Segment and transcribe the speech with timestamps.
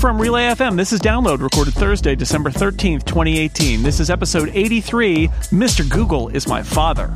[0.00, 3.82] From Relay FM, this is Download, recorded Thursday, December 13th, 2018.
[3.82, 5.88] This is episode 83 Mr.
[5.90, 7.08] Google is My Father.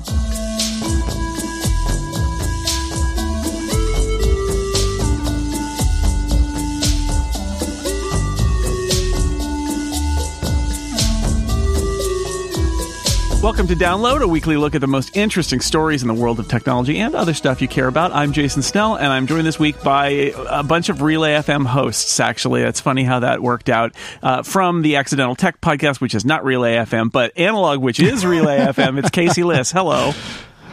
[13.43, 16.47] Welcome to Download, a weekly look at the most interesting stories in the world of
[16.47, 18.13] technology and other stuff you care about.
[18.13, 22.21] I'm Jason Snell, and I'm joined this week by a bunch of Relay FM hosts,
[22.21, 22.63] actually.
[22.63, 23.97] It's funny how that worked out.
[24.23, 28.25] Uh, from the Accidental Tech podcast, which is not Relay FM, but Analog, which is
[28.25, 29.73] Relay FM, it's Casey Liss.
[29.73, 30.13] Hello.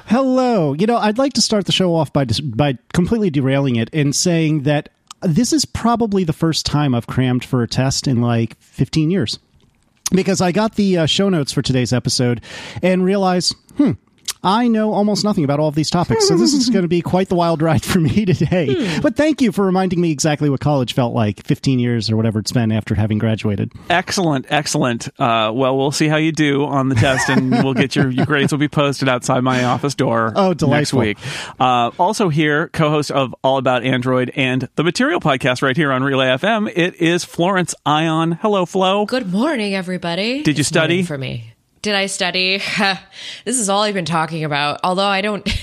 [0.06, 0.74] Hello.
[0.74, 3.90] You know, I'd like to start the show off by dis- by completely derailing it
[3.94, 4.90] and saying that
[5.22, 9.40] this is probably the first time I've crammed for a test in like 15 years.
[10.12, 12.42] Because I got the uh, show notes for today's episode
[12.82, 13.92] and realized, hmm,
[14.44, 17.02] I know almost nothing about all of these topics, so this is going to be
[17.02, 18.74] quite the wild ride for me today.
[18.74, 19.02] Hmm.
[19.02, 22.40] But thank you for reminding me exactly what college felt like 15 years or whatever
[22.40, 23.72] it's been after having graduated.
[23.90, 25.10] Excellent, excellent.
[25.20, 28.26] Uh, well, we'll see how you do on the test, and we'll get your, your
[28.26, 31.18] grades will be posted outside my office door Oh, next week.
[31.60, 36.02] Uh, also here, co-host of All About Android and the Material podcast right here on
[36.04, 38.34] Relay FM, it is Florence Ion.
[38.34, 39.06] Hello, Flo.
[39.06, 40.44] Good morning, everybody.
[40.44, 41.04] Did you It's morning study?
[41.04, 41.54] for me?
[41.82, 42.58] Did I study?
[43.46, 44.80] this is all I've been talking about.
[44.84, 45.48] Although I don't.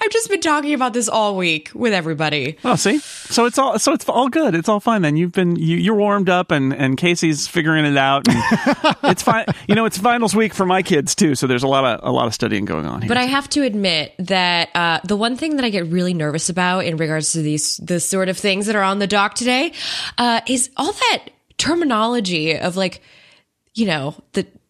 [0.00, 2.56] I've just been talking about this all week with everybody.
[2.64, 4.54] Oh, see, so it's all so it's all good.
[4.54, 5.02] It's all fine.
[5.02, 8.26] Then you've been you, you're warmed up, and and Casey's figuring it out.
[9.04, 9.44] It's fine.
[9.68, 12.12] You know, it's finals week for my kids too, so there's a lot of a
[12.12, 13.08] lot of studying going on here.
[13.08, 16.48] But I have to admit that uh, the one thing that I get really nervous
[16.48, 19.72] about in regards to these the sort of things that are on the dock today
[20.18, 21.24] uh, is all that
[21.58, 23.02] terminology of like,
[23.74, 24.46] you know, the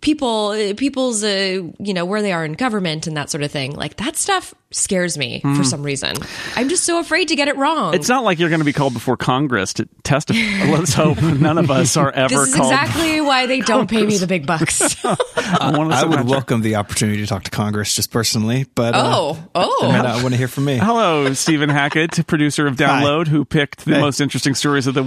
[0.00, 3.74] people people's uh, you know where they are in government and that sort of thing.
[3.74, 6.14] Like that stuff scares me for some reason.
[6.54, 7.92] I'm just so afraid to get it wrong.
[7.92, 10.70] It's not like you're going to be called before Congress to testify.
[10.70, 12.72] Let's hope none of us are ever this is called.
[12.72, 15.02] exactly why they don't pay me the big bucks.
[15.02, 19.02] one of I would welcome the opportunity to talk to Congress just personally, but uh,
[19.04, 19.78] oh, oh.
[19.82, 20.76] they may not want to hear from me.
[20.78, 24.00] Hello, Stephen Hackett, producer of Download, who picked the Hey.
[24.00, 25.02] most interesting stories of the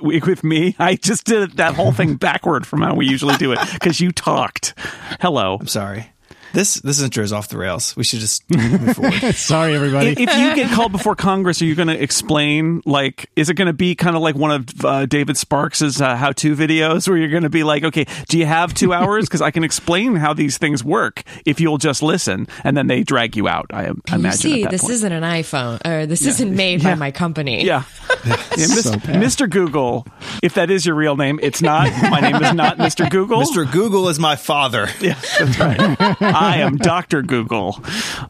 [0.00, 0.76] week with me.
[0.78, 4.12] I just did that whole thing backward from how we usually do it because you
[4.30, 4.74] talked.
[5.20, 5.58] Hello.
[5.60, 6.06] I'm sorry.
[6.52, 7.96] This this intro is off the rails.
[7.96, 9.34] We should just move forward.
[9.34, 10.10] Sorry, everybody.
[10.10, 12.82] if you get called before Congress, are you going to explain?
[12.84, 16.16] Like, is it going to be kind of like one of uh, David Sparks's uh,
[16.16, 19.26] how-to videos, where you're going to be like, "Okay, do you have two hours?
[19.26, 23.02] Because I can explain how these things work if you'll just listen." And then they
[23.04, 23.66] drag you out.
[23.72, 24.38] I, I You imagine.
[24.40, 24.92] see, at that this point.
[24.94, 27.64] isn't an iPhone, or this isn't made by my company.
[27.64, 27.84] Yeah.
[28.26, 28.92] yeah Mis- So.
[28.96, 29.48] Mr.
[29.48, 30.06] Google,
[30.42, 31.88] if that is your real name, it's not.
[32.10, 33.08] My name is not Mr.
[33.08, 33.42] Google.
[33.42, 33.70] Mr.
[33.70, 34.88] Google is my father.
[35.00, 35.96] Yeah, that's right.
[36.40, 37.22] I am Dr.
[37.22, 37.78] Google.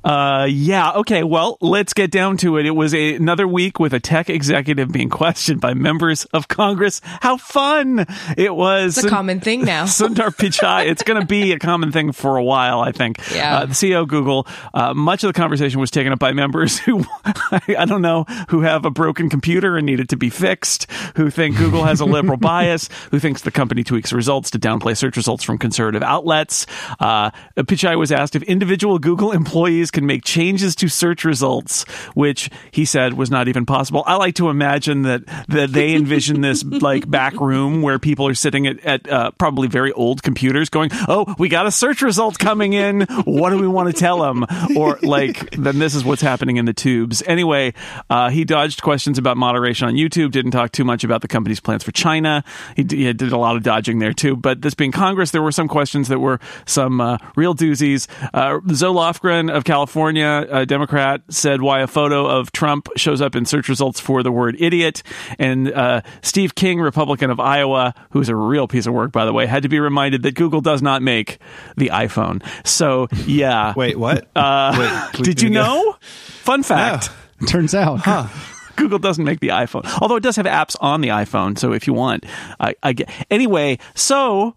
[0.02, 2.66] Uh, yeah, okay, well, let's get down to it.
[2.66, 7.00] It was a, another week with a tech executive being questioned by members of Congress.
[7.04, 8.06] How fun
[8.36, 8.98] it was.
[8.98, 9.84] It's a common thing now.
[9.86, 10.86] Sundar Pichai.
[10.86, 13.18] It's going to be a common thing for a while, I think.
[13.32, 13.58] Yeah.
[13.58, 16.78] Uh, the CEO of Google, uh, much of the conversation was taken up by members
[16.78, 20.90] who, I don't know, who have a broken computer and need it to be fixed,
[21.14, 24.96] who think Google has a liberal bias, who thinks the company tweaks results to downplay
[24.96, 26.66] search results from conservative outlets.
[26.98, 31.84] Uh, Pichai was asked if individual Google employees can make changes to search results,
[32.14, 34.02] which he said was not even possible.
[34.06, 38.34] I like to imagine that, that they envision this like back room where people are
[38.34, 42.38] sitting at, at uh, probably very old computers going, Oh, we got a search result
[42.38, 43.02] coming in.
[43.24, 44.46] What do we want to tell them?
[44.76, 47.22] Or like, then this is what's happening in the tubes.
[47.26, 47.74] Anyway,
[48.08, 51.60] uh, he dodged questions about moderation on YouTube, didn't talk too much about the company's
[51.60, 52.42] plans for China.
[52.76, 54.36] He, d- he did a lot of dodging there too.
[54.36, 57.89] But this being Congress, there were some questions that were some uh, real doozies.
[58.34, 63.34] Uh, Zoe Lofgren of California, a Democrat, said why a photo of Trump shows up
[63.34, 65.02] in search results for the word idiot.
[65.38, 69.32] And uh, Steve King, Republican of Iowa, who's a real piece of work, by the
[69.32, 71.38] way, had to be reminded that Google does not make
[71.76, 72.42] the iPhone.
[72.66, 73.74] So, yeah.
[73.76, 74.28] Wait, what?
[74.36, 75.96] Uh, Wait, did you know?
[76.00, 77.10] Fun fact.
[77.46, 78.00] Turns out.
[78.76, 81.58] Google doesn't make the iPhone, although it does have apps on the iPhone.
[81.58, 82.24] So if you want,
[82.58, 83.78] I, I get anyway.
[83.94, 84.54] So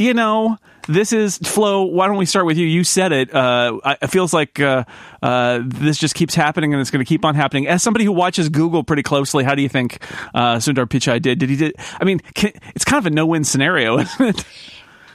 [0.00, 0.56] you know,
[0.90, 1.84] this is Flo.
[1.84, 2.66] Why don't we start with you?
[2.66, 3.34] You said it.
[3.34, 4.84] Uh, it feels like uh,
[5.22, 7.66] uh, this just keeps happening, and it's going to keep on happening.
[7.66, 10.02] As somebody who watches Google pretty closely, how do you think
[10.34, 11.38] uh, Sundar Pichai did?
[11.38, 11.76] Did he did?
[12.00, 14.44] I mean, can, it's kind of a no-win scenario, isn't it?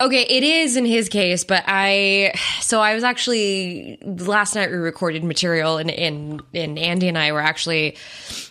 [0.01, 4.75] Okay, it is in his case, but I so I was actually last night we
[4.75, 7.95] recorded material and and, and Andy and I were actually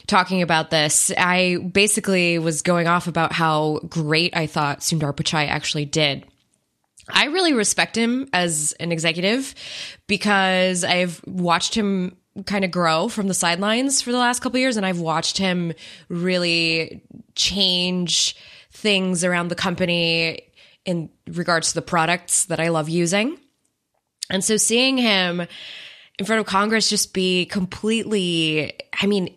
[0.07, 1.13] talking about this.
[1.19, 6.25] I basically was going off about how great I thought Sundar Pichai actually did.
[7.09, 9.55] I really respect him as an executive
[10.07, 12.17] because I've watched him
[12.47, 15.73] kind of grow from the sidelines for the last couple years and I've watched him
[16.09, 17.03] really
[17.35, 18.37] change
[18.73, 20.43] things around the company
[20.85, 23.39] in regards to the products that I love using.
[24.31, 25.47] And so seeing him
[26.19, 29.35] in front of Congress just be completely I mean,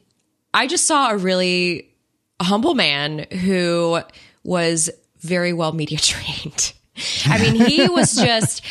[0.53, 1.93] I just saw a really
[2.41, 3.99] humble man who
[4.43, 4.89] was
[5.19, 6.73] very well media trained.
[7.25, 8.63] I mean, he was just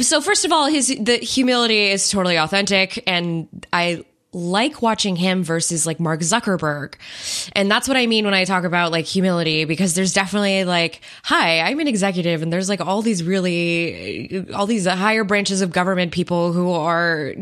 [0.00, 0.20] so.
[0.20, 5.86] First of all, his the humility is totally authentic, and I like watching him versus
[5.86, 6.94] like Mark Zuckerberg.
[7.54, 11.00] And that's what I mean when I talk about like humility, because there's definitely like,
[11.22, 15.62] hi, I'm an executive and there's like all these really, uh, all these higher branches
[15.62, 17.34] of government people who are,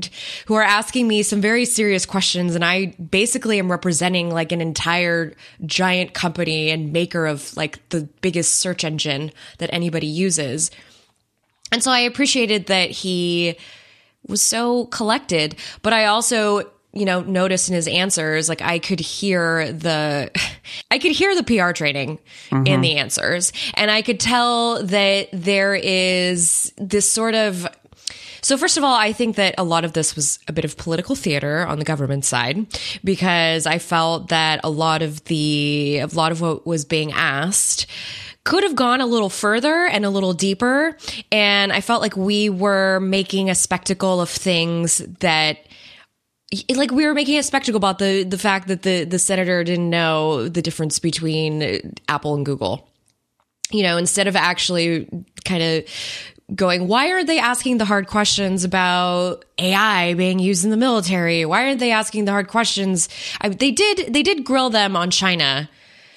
[0.46, 2.54] who are asking me some very serious questions.
[2.54, 5.34] And I basically am representing like an entire
[5.66, 10.70] giant company and maker of like the biggest search engine that anybody uses.
[11.72, 13.56] And so I appreciated that he
[14.28, 19.00] was so collected, but I also you know, noticed in his answers, like I could
[19.00, 20.30] hear the,
[20.90, 22.18] I could hear the PR training
[22.50, 22.66] mm-hmm.
[22.66, 23.52] in the answers.
[23.74, 27.66] And I could tell that there is this sort of,
[28.42, 30.76] so first of all, I think that a lot of this was a bit of
[30.76, 32.66] political theater on the government side
[33.02, 37.86] because I felt that a lot of the, a lot of what was being asked
[38.44, 40.96] could have gone a little further and a little deeper.
[41.32, 45.58] And I felt like we were making a spectacle of things that,
[46.74, 49.90] like we were making a spectacle about the the fact that the the senator didn't
[49.90, 52.88] know the difference between Apple and Google.
[53.70, 55.08] You know, instead of actually
[55.44, 55.84] kind of
[56.54, 61.44] going, why are they asking the hard questions about AI being used in the military?
[61.44, 63.08] Why aren't they asking the hard questions?
[63.40, 65.68] I, they did they did grill them on China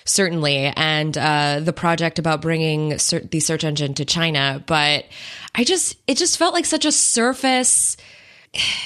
[0.06, 5.06] certainly and uh, the project about bringing the search engine to China, but
[5.56, 7.98] I just it just felt like such a surface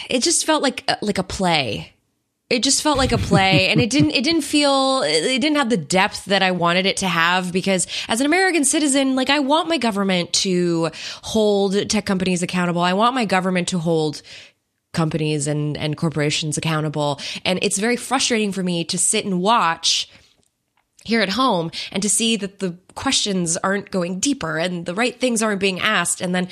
[0.09, 1.94] it just felt like uh, like a play.
[2.50, 5.69] It just felt like a play and it didn't it didn't feel it didn't have
[5.69, 9.39] the depth that I wanted it to have because as an American citizen like I
[9.39, 10.89] want my government to
[11.21, 12.81] hold tech companies accountable.
[12.81, 14.21] I want my government to hold
[14.91, 20.09] companies and and corporations accountable and it's very frustrating for me to sit and watch
[21.03, 25.19] here at home and to see that the questions aren't going deeper and the right
[25.19, 26.21] things aren't being asked.
[26.21, 26.48] And then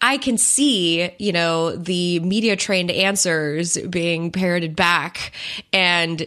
[0.00, 5.32] I can see, you know, the media trained answers being parroted back
[5.72, 6.26] and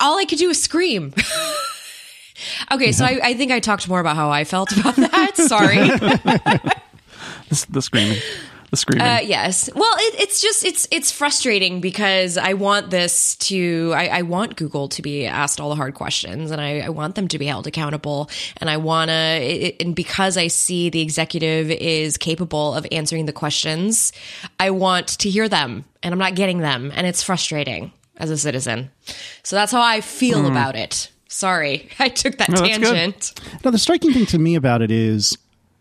[0.00, 1.14] all I could do was scream.
[2.72, 5.36] okay, so I, I, think I talked more about how I felt about that.
[5.36, 5.76] Sorry.
[7.70, 8.18] the screaming
[8.70, 9.06] the screaming.
[9.06, 9.70] Uh, yes.
[9.74, 14.56] Well, it, it's just it's it's frustrating because I want this to I, I, want
[14.56, 17.46] Google to be asked all the hard questions, and I, I want them to be
[17.46, 22.86] held accountable, and I want to and because I see the executive is capable of
[22.92, 24.12] answering the questions,
[24.60, 28.36] I want to hear them, and I'm not getting them, and it's frustrating as a
[28.36, 28.90] citizen.
[29.42, 30.50] So that's how I feel mm.
[30.50, 31.10] about it.
[31.28, 33.40] Sorry, I took that no, tangent.
[33.64, 35.38] Now, the striking thing to me about it is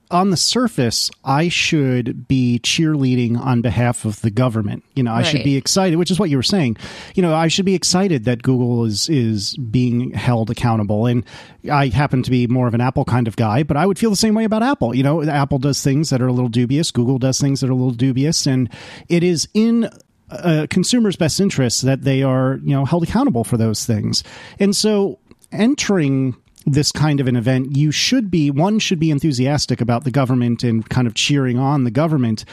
[0.09, 4.83] on the surface, I should be cheerleading on behalf of the government.
[4.95, 5.25] You know, I right.
[5.25, 6.77] should be excited, which is what you were saying.
[7.15, 11.05] You know, I should be excited that Google is is being held accountable.
[11.05, 11.25] And
[11.71, 14.09] I happen to be more of an Apple kind of guy, but I would feel
[14.09, 14.95] the same way about Apple.
[14.95, 16.91] You know, Apple does things that are a little dubious.
[16.91, 18.69] Google does things that are a little dubious, and
[19.09, 19.89] it is in
[20.29, 24.23] a consumer's best interest that they are, you know, held accountable for those things.
[24.59, 25.19] And so
[25.51, 26.35] entering
[26.67, 30.63] this kind of an event, you should be one should be enthusiastic about the government
[30.63, 32.43] and kind of cheering on the government.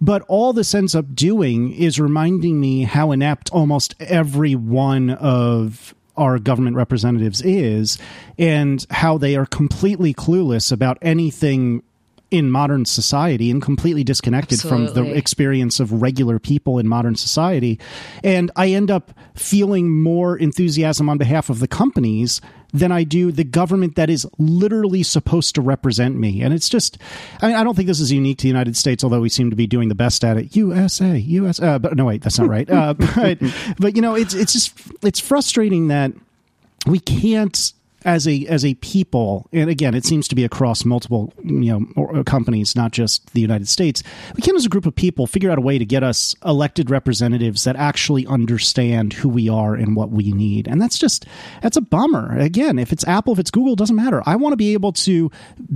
[0.00, 5.94] But all this ends up doing is reminding me how inept almost every one of
[6.16, 7.98] our government representatives is
[8.38, 11.82] and how they are completely clueless about anything
[12.30, 14.94] in modern society and completely disconnected Absolutely.
[14.94, 17.78] from the experience of regular people in modern society.
[18.24, 22.40] And I end up feeling more enthusiasm on behalf of the companies
[22.78, 26.42] than I do the government that is literally supposed to represent me.
[26.42, 26.98] And it's just,
[27.40, 29.50] I mean, I don't think this is unique to the United States, although we seem
[29.50, 30.54] to be doing the best at it.
[30.56, 32.68] USA, US, uh, but no, wait, that's not right.
[32.68, 33.38] Uh, but,
[33.78, 36.12] but, you know, it's, it's just, it's frustrating that
[36.86, 37.72] we can't
[38.06, 42.04] as a as a people, and again, it seems to be across multiple you know
[42.04, 44.02] uh, companies, not just the United States.
[44.36, 46.88] We can, as a group of people, figure out a way to get us elected
[46.88, 51.26] representatives that actually understand who we are and what we need, and that's just
[51.62, 52.38] that's a bummer.
[52.38, 54.22] Again, if it's Apple, if it's Google, doesn't matter.
[54.24, 55.30] I want to be able to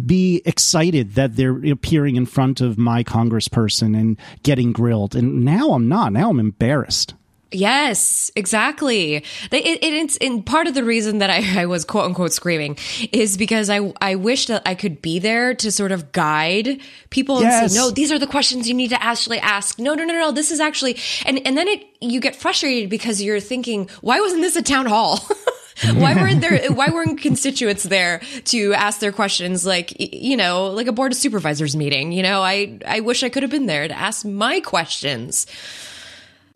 [0.06, 5.72] be excited that they're appearing in front of my congressperson and getting grilled, and now
[5.72, 6.12] I'm not.
[6.12, 7.14] Now I'm embarrassed.
[7.52, 9.24] Yes, exactly.
[9.50, 12.32] They, it, it, it's and part of the reason that I, I was quote unquote
[12.32, 12.76] screaming
[13.12, 16.80] is because I I wish that I could be there to sort of guide
[17.10, 17.62] people Yes.
[17.62, 19.78] and say, no, these are the questions you need to actually ask.
[19.80, 23.20] No, no, no, no, this is actually and and then it you get frustrated because
[23.20, 25.18] you're thinking, why wasn't this a town hall?
[25.94, 30.86] why weren't there why weren't constituents there to ask their questions like you know like
[30.86, 33.88] a board of supervisors meeting you know i i wish i could have been there
[33.88, 35.46] to ask my questions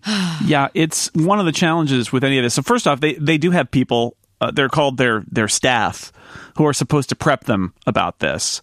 [0.44, 2.54] Yeah, it's one of the challenges with any of this.
[2.54, 4.16] So first off, they they do have people.
[4.40, 6.12] Uh, they're called their their staff
[6.56, 8.61] who are supposed to prep them about this.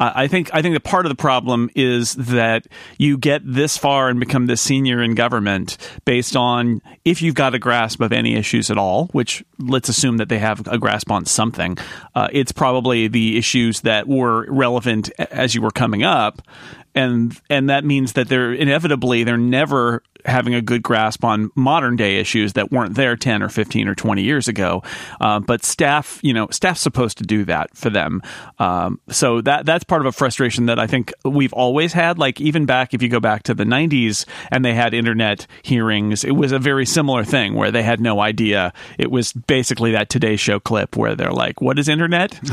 [0.00, 2.66] Uh, I think I think that part of the problem is that
[2.98, 7.54] you get this far and become this senior in government based on if you've got
[7.54, 11.12] a grasp of any issues at all, which let's assume that they have a grasp
[11.12, 11.78] on something.
[12.14, 16.42] Uh, it's probably the issues that were relevant as you were coming up,
[16.94, 21.96] and and that means that they're inevitably they're never having a good grasp on modern
[21.96, 24.82] day issues that weren't there 10 or 15 or 20 years ago.
[25.20, 28.22] Uh, but staff you know staff's supposed to do that for them.
[28.58, 32.18] Um, so that that's part of a frustration that i think we've always had.
[32.18, 36.24] Like even back if you go back to the 90s and they had internet hearings
[36.24, 38.72] it was a very similar thing where they had no idea.
[38.98, 42.40] It was basically that today show clip where they're like what is internet?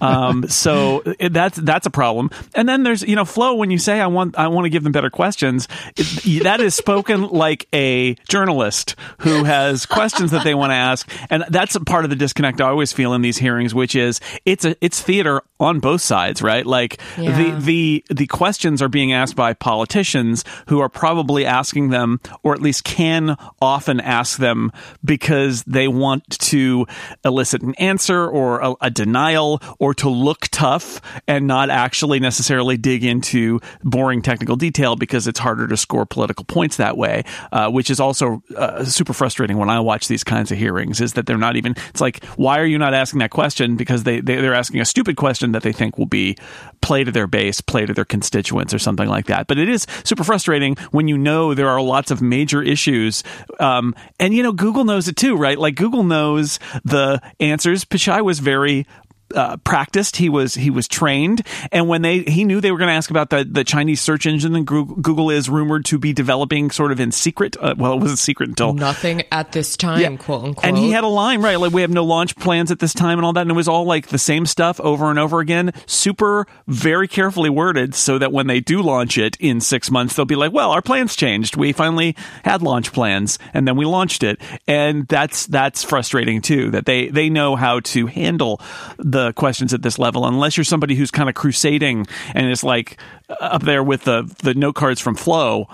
[0.00, 2.30] Um, so it, that's that's a problem.
[2.54, 4.82] And then there's you know Flo when you say I want I want to give
[4.84, 10.54] them better questions, it, that is spoken like a journalist who has questions that they
[10.54, 13.38] want to ask, and that's a part of the disconnect I always feel in these
[13.38, 16.64] hearings, which is it's a it's theater on both sides, right?
[16.66, 17.36] Like Yeah.
[17.36, 22.52] the the the questions are being asked by politicians who are probably asking them, or
[22.52, 24.72] at least can often ask them
[25.04, 26.86] because they want to
[27.24, 32.76] elicit an answer or a, a denial or to look tough and not actually necessarily
[32.76, 33.37] dig into
[33.82, 38.00] boring technical detail because it's harder to score political points that way, uh, which is
[38.00, 41.00] also uh, super frustrating when I watch these kinds of hearings.
[41.00, 41.74] Is that they're not even?
[41.90, 43.76] It's like, why are you not asking that question?
[43.76, 46.36] Because they, they they're asking a stupid question that they think will be
[46.80, 49.46] play to their base, play to their constituents, or something like that.
[49.46, 53.22] But it is super frustrating when you know there are lots of major issues,
[53.60, 55.58] um, and you know Google knows it too, right?
[55.58, 57.84] Like Google knows the answers.
[57.84, 58.86] Pichai was very
[59.34, 60.16] uh, practiced.
[60.16, 61.42] He was he was trained,
[61.72, 64.26] and when they he knew they were going to ask about the the Chinese search
[64.26, 67.56] engine that Goo- Google is rumored to be developing sort of in secret.
[67.60, 71.04] Uh, well, it wasn't secret until nothing at this time quote unquote and he had
[71.04, 71.58] a line, right?
[71.58, 73.42] Like, we have no launch plans at this time and all that.
[73.42, 77.50] And it was all like the same stuff over and over again, super, very carefully
[77.50, 80.70] worded so that when they do launch it in six months, they'll be like, well,
[80.70, 81.56] our plans changed.
[81.56, 84.40] We finally had launch plans and then we launched it.
[84.66, 88.60] And that's, that's frustrating too, that they, they know how to handle
[88.98, 92.98] the questions at this level, unless you're somebody who's kind of crusading and is like
[93.40, 95.68] up there with the, the note cards from Flo.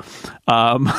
[0.49, 0.85] Um,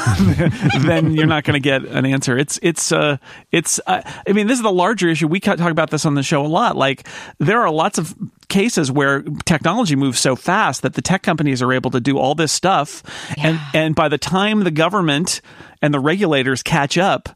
[0.79, 2.37] then you're not going to get an answer.
[2.37, 3.17] It's it's uh
[3.51, 5.27] it's uh, I mean this is the larger issue.
[5.27, 6.75] We talk about this on the show a lot.
[6.75, 7.07] Like
[7.39, 8.15] there are lots of
[8.47, 12.35] cases where technology moves so fast that the tech companies are able to do all
[12.35, 13.03] this stuff,
[13.37, 15.41] and and by the time the government
[15.81, 17.29] and the regulators catch up.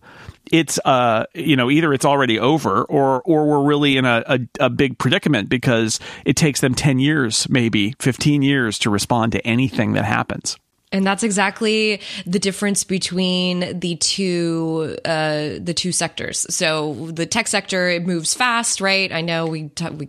[0.51, 4.39] It's uh you know either it's already over or or we're really in a, a,
[4.59, 9.45] a big predicament because it takes them ten years maybe fifteen years to respond to
[9.45, 10.57] anything that happens.
[10.91, 16.47] And that's exactly the difference between the two uh, the two sectors.
[16.53, 19.11] So the tech sector it moves fast, right?
[19.11, 20.07] I know we, t- we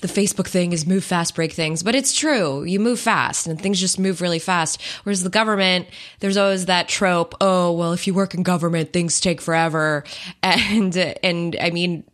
[0.00, 2.62] the Facebook thing is move fast, break things, but it's true.
[2.62, 4.80] You move fast, and things just move really fast.
[5.02, 5.88] Whereas the government,
[6.20, 7.34] there's always that trope.
[7.40, 10.04] Oh, well, if you work in government, things take forever,
[10.44, 12.04] and and I mean,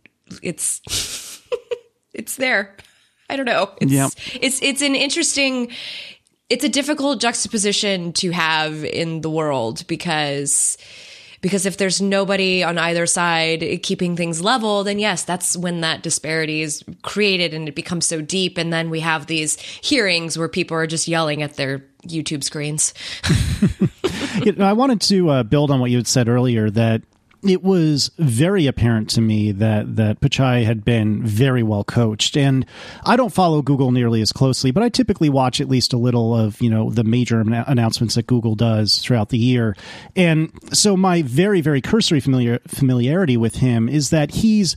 [0.41, 0.81] it's
[2.13, 2.75] it's there.
[3.29, 3.69] I don't know.
[3.79, 4.11] It's Yep.
[4.41, 5.71] it's it's an interesting
[6.49, 10.77] it's a difficult juxtaposition to have in the world because
[11.41, 16.03] because if there's nobody on either side keeping things level then yes that's when that
[16.03, 20.49] disparity is created and it becomes so deep and then we have these hearings where
[20.49, 22.93] people are just yelling at their YouTube screens.
[24.45, 27.01] You know, I wanted to uh, build on what you had said earlier that
[27.47, 32.65] it was very apparent to me that that Pichai had been very well coached, and
[33.05, 36.35] I don't follow Google nearly as closely, but I typically watch at least a little
[36.35, 39.75] of you know the major annou- announcements that Google does throughout the year,
[40.15, 44.75] and so my very very cursory familiar familiarity with him is that he's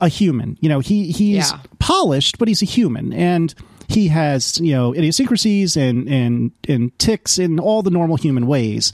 [0.00, 0.56] a human.
[0.60, 1.58] You know, he he's Yeah.
[1.78, 3.54] polished, but he's a human, and
[3.88, 8.92] he has you know idiosyncrasies and and and ticks in all the normal human ways.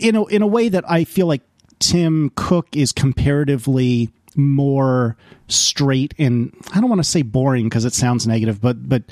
[0.00, 1.42] In a in a way that I feel like
[1.78, 5.16] Tim Cook is comparatively more
[5.46, 9.02] straight and I don't want to say boring because it sounds negative, but but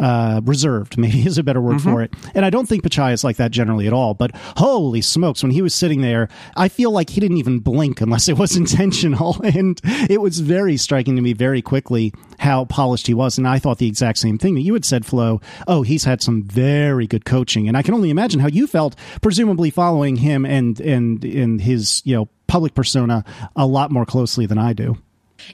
[0.00, 1.92] uh, reserved maybe is a better word Mm-hmm.
[1.92, 2.12] for it.
[2.34, 4.14] And I don't think Pichai is like that generally at all.
[4.14, 8.00] But holy smokes, when he was sitting there, I feel like he didn't even blink
[8.00, 9.80] unless it was intentional, and
[10.10, 13.38] it was very striking to me very quickly how polished he was.
[13.38, 15.40] And I thought the exact same thing that you had said, Flo.
[15.68, 18.96] Oh, he's had some very good coaching, and I can only imagine how you felt,
[19.20, 24.46] presumably following him and and in his you know public persona a lot more closely
[24.46, 24.96] than I do.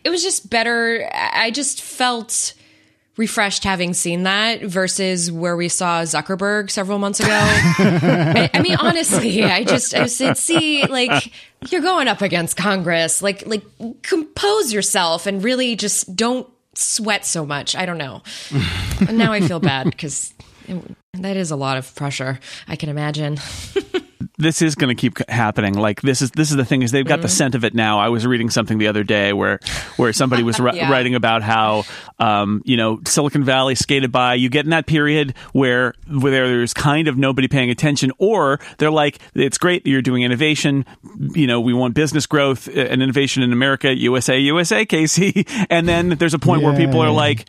[0.04, 1.08] it was just better.
[1.12, 2.54] I just felt
[3.16, 7.28] refreshed having seen that versus where we saw Zuckerberg several months ago.
[7.32, 11.32] I, I mean, honestly, I just I said, see, like
[11.70, 13.64] you're going up against Congress, like like
[14.02, 17.74] compose yourself and really just don't sweat so much.
[17.74, 18.22] I don't know.
[19.10, 20.34] now I feel bad because
[21.14, 22.38] that is a lot of pressure.
[22.68, 23.38] I can imagine.
[24.38, 25.74] this is going to keep happening.
[25.74, 27.98] Like this is this is the thing is they've got the scent of it now.
[27.98, 29.58] I was reading something the other day where
[29.96, 30.90] where somebody was ri- Yeah.
[30.90, 31.84] writing about how
[32.18, 34.34] um, you know Silicon Valley skated by.
[34.34, 38.90] You get in that period where where there's kind of nobody paying attention, or they're
[38.90, 40.84] like, it's great that you're doing innovation.
[41.34, 45.46] You know, we want business growth uh, and innovation in America, USA, USA, Casey.
[45.70, 47.46] And then there's a point where people are like.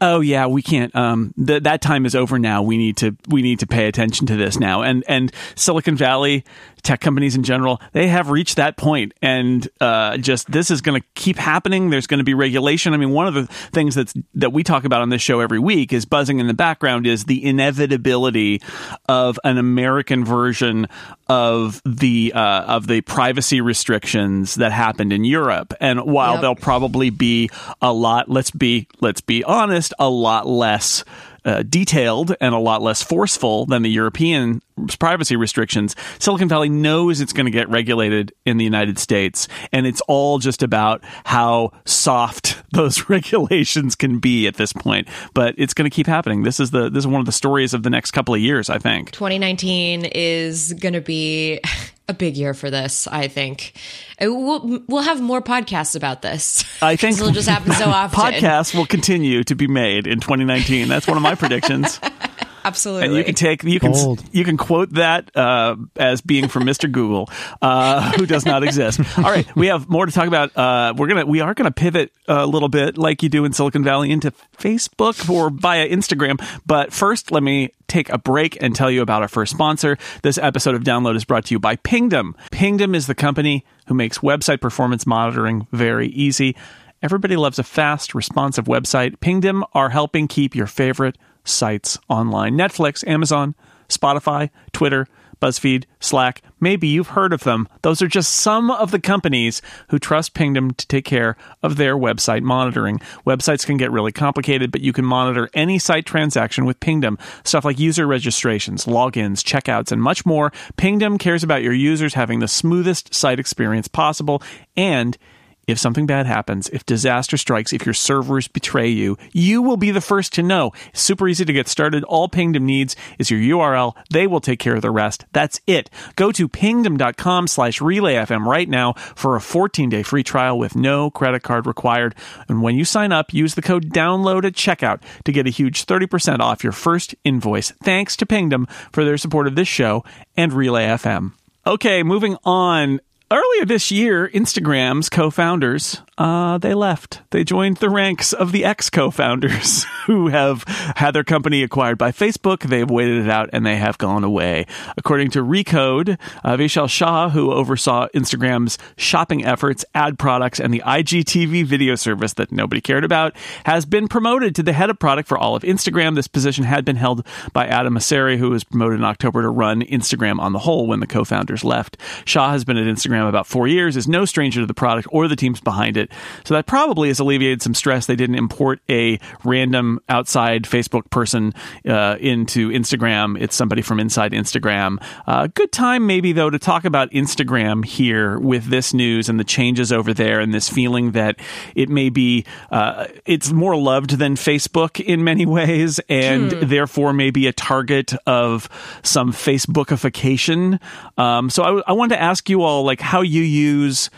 [0.00, 0.94] Oh yeah, we can't.
[0.94, 2.62] Um, th- that time is over now.
[2.62, 4.82] We need to we need to pay attention to this now.
[4.82, 6.44] And and Silicon Valley
[6.82, 11.00] tech companies in general, they have reached that point, and uh, just this is going
[11.00, 11.90] to keep happening.
[11.90, 12.92] There's going to be regulation.
[12.94, 15.58] I mean, one of the things that's that we talk about on this show every
[15.58, 18.60] week is buzzing in the background is the inevitability
[19.08, 20.86] of an American version
[21.28, 25.74] of the uh, of the privacy restrictions that happened in Europe.
[25.80, 26.40] And while Yep.
[26.42, 31.04] they'll probably be a lot let's be let's be honest a lot less
[31.44, 34.62] uh, detailed and a lot less forceful than the European
[34.98, 35.94] privacy restrictions.
[36.18, 40.38] Silicon Valley knows it's going to get regulated in the United States, and it's all
[40.38, 45.08] just about how soft those regulations can be at this point.
[45.34, 46.42] But it's going to keep happening.
[46.42, 48.70] This is the this is one of the stories of the next couple of years,
[48.70, 49.10] I think.
[49.12, 51.60] 2019 is going to be
[52.12, 53.06] a big year for this.
[53.08, 53.72] I think
[54.20, 56.64] Uh, we'll we'll have more podcasts about this.
[56.80, 58.18] I think it'll just happen so often.
[58.20, 60.88] podcasts will continue to be made in 2019.
[60.88, 61.98] That's one of my predictions.
[62.64, 63.06] absolutely.
[63.06, 64.22] And you can take you can Bold.
[64.32, 66.90] you can quote that uh, as being from Mr.
[66.90, 67.28] Google,
[67.60, 69.00] uh, who does not exist.
[69.18, 70.56] All right, we have more to talk about.
[70.56, 73.84] Uh, we're gonna we are gonna pivot a little bit, like you do in Silicon
[73.84, 76.44] Valley, into Facebook or via Instagram.
[76.66, 79.98] But first, let me take a break and tell you about our first sponsor.
[80.22, 82.34] This episode of Download is brought to you by Pingdom.
[82.50, 86.56] Pingdom is the company who makes website performance monitoring very easy.
[87.02, 89.18] Everybody loves a fast, responsive website.
[89.20, 92.56] Pingdom are helping keep your favorite sites online.
[92.56, 93.54] Netflix, Amazon,
[93.88, 95.06] Spotify, Twitter,
[95.42, 96.40] BuzzFeed, Slack.
[96.60, 97.68] Maybe you've heard of them.
[97.82, 101.96] Those are just some of the companies who trust Pingdom to take care of their
[101.96, 103.00] website monitoring.
[103.26, 107.18] Websites can get really complicated, but you can monitor any site transaction with Pingdom.
[107.42, 110.52] Stuff like user registrations, logins, checkouts, and much more.
[110.76, 114.40] Pingdom cares about your users having the smoothest site experience possible
[114.76, 115.18] and
[115.66, 119.90] if something bad happens, if disaster strikes, if your servers betray you, you will be
[119.90, 120.72] the first to know.
[120.92, 122.04] Super easy to get started.
[122.04, 123.94] All Pingdom needs is your URL.
[124.10, 125.24] They will take care of the rest.
[125.32, 125.88] That's it.
[126.16, 131.42] Go to pingdom.com slash relayfm right now for a 14-day free trial with no credit
[131.42, 132.14] card required.
[132.48, 135.86] And when you sign up, use the code DOWNLOAD at checkout to get a huge
[135.86, 137.70] 30% off your first invoice.
[137.82, 140.04] Thanks to Pingdom for their support of this show
[140.36, 141.32] and Relay FM.
[141.66, 143.00] Okay, moving on.
[143.32, 147.22] Earlier this year, Instagram's co-founders uh, they left.
[147.30, 150.64] They joined the ranks of the ex-co-founders who have
[150.96, 152.60] had their company acquired by Facebook.
[152.60, 154.66] They've waited it out and they have gone away.
[154.98, 160.82] According to Recode, uh, Vishal Shah, who oversaw Instagram's shopping efforts, ad products, and the
[160.84, 165.28] IGTV video service that nobody cared about, has been promoted to the head of product
[165.28, 166.14] for all of Instagram.
[166.14, 169.80] This position had been held by Adam Mosseri, who was promoted in October to run
[169.82, 171.96] Instagram on the whole when the co-founders left.
[172.26, 175.26] Shah has been at Instagram about four years, is no stranger to the product or
[175.26, 176.01] the teams behind it.
[176.44, 178.06] So that probably has alleviated some stress.
[178.06, 181.52] They didn't import a random outside Facebook person
[181.88, 183.40] uh, into Instagram.
[183.40, 185.02] It's somebody from inside Instagram.
[185.26, 189.44] Uh, good time, maybe, though, to talk about Instagram here with this news and the
[189.44, 191.38] changes over there and this feeling that
[191.74, 197.30] it may be, uh, it's more loved than Facebook in many ways and therefore may
[197.30, 198.68] be a target of
[199.02, 200.80] some Facebookification.
[201.18, 204.10] Um, so I, I wanted to ask you all, like, how you use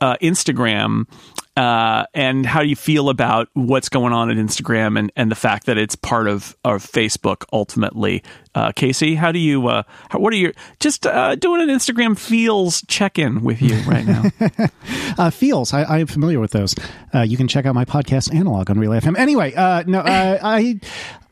[0.00, 1.06] uh, Instagram
[1.58, 5.34] uh, and how do you feel about what's going on at Instagram and, and the
[5.34, 8.22] fact that it's part of, of Facebook ultimately?
[8.54, 12.16] Uh, Casey, how do you, uh, how, what are your, just uh, doing an Instagram
[12.16, 14.22] feels check in with you right now?
[15.18, 16.76] uh, feels, I, I'm familiar with those.
[17.12, 19.18] Uh, you can check out my podcast Analog on Relay FM.
[19.18, 20.78] Anyway, uh, no, uh, I,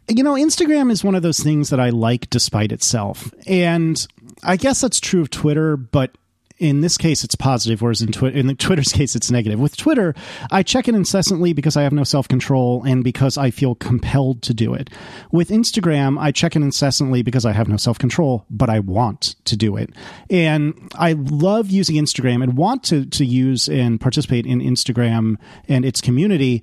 [0.08, 3.32] you know, Instagram is one of those things that I like despite itself.
[3.46, 4.04] And
[4.42, 6.10] I guess that's true of Twitter, but
[6.58, 9.58] in this case it's positive whereas in, Twi- in twitter's case it's negative.
[9.58, 10.14] With twitter
[10.50, 14.54] i check it incessantly because i have no self-control and because i feel compelled to
[14.54, 14.90] do it.
[15.32, 19.56] With instagram i check it incessantly because i have no self-control but i want to
[19.56, 19.90] do it.
[20.30, 25.36] And i love using instagram and want to, to use and participate in instagram
[25.68, 26.62] and its community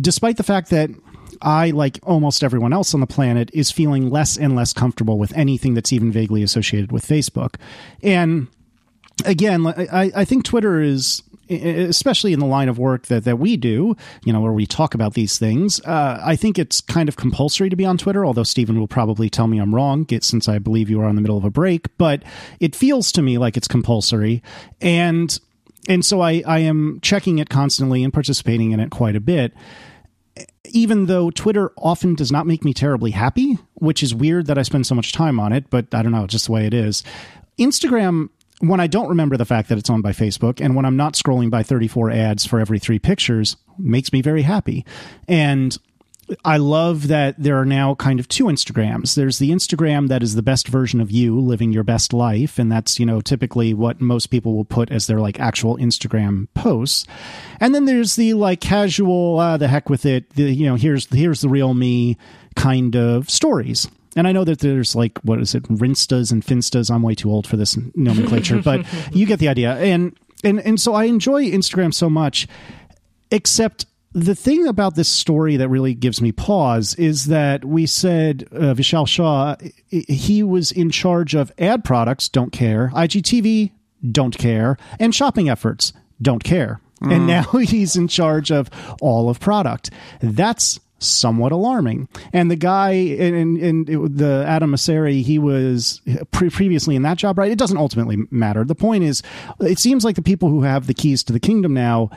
[0.00, 0.90] despite the fact that
[1.42, 5.36] I, like almost everyone else on the planet, is feeling less and less comfortable with
[5.36, 7.56] anything that's even vaguely associated with Facebook.
[8.02, 8.48] And
[9.24, 13.56] again, I, I think Twitter is especially in the line of work that, that we
[13.56, 17.16] do, you know, where we talk about these things, uh, I think it's kind of
[17.16, 20.58] compulsory to be on Twitter, although Stephen will probably tell me I'm wrong since I
[20.58, 22.22] believe you are in the middle of a break, but
[22.60, 24.42] it feels to me like it's compulsory.
[24.80, 25.38] And,
[25.88, 29.52] and so I, I am checking it constantly and participating in it quite a bit
[30.70, 34.62] even though Twitter often does not make me terribly happy, which is weird that I
[34.62, 37.04] spend so much time on it, but I don't know, just the way it is.
[37.58, 40.96] Instagram when I don't remember the fact that it's owned by Facebook and when I'm
[40.96, 44.84] not scrolling by 34 ads for every three pictures makes me very happy.
[45.28, 45.76] And
[46.44, 49.14] I love that there are now kind of two Instagrams.
[49.14, 52.58] There's the Instagram that is the best version of you living your best life.
[52.58, 56.48] And that's, you know, typically what most people will put as their like actual Instagram
[56.54, 57.06] posts.
[57.60, 60.30] And then there's the like casual, uh, the heck with it.
[60.30, 62.16] The, you know, here's, here's the real me
[62.56, 63.88] kind of stories.
[64.16, 66.90] And I know that there's like what is it, Rinstas and Finstas.
[66.90, 69.74] I'm way too old for this nomenclature, but you get the idea.
[69.76, 72.46] And and and so I enjoy Instagram so much,
[73.30, 78.46] except the thing about this story that really gives me pause is that we said
[78.52, 79.56] uh, Vishal Shah,
[79.88, 83.72] he was in charge of ad products, don't care, IGTV,
[84.12, 86.80] don't care, and shopping efforts, don't care.
[87.02, 87.12] Mm.
[87.12, 89.90] And now he's in charge of all of product.
[90.20, 92.08] That's somewhat alarming.
[92.32, 97.18] And the guy in, in, in the Adam Mosseri, he was pre- previously in that
[97.18, 97.50] job, right?
[97.50, 98.64] It doesn't ultimately matter.
[98.64, 99.22] The point is,
[99.60, 102.10] it seems like the people who have the keys to the kingdom now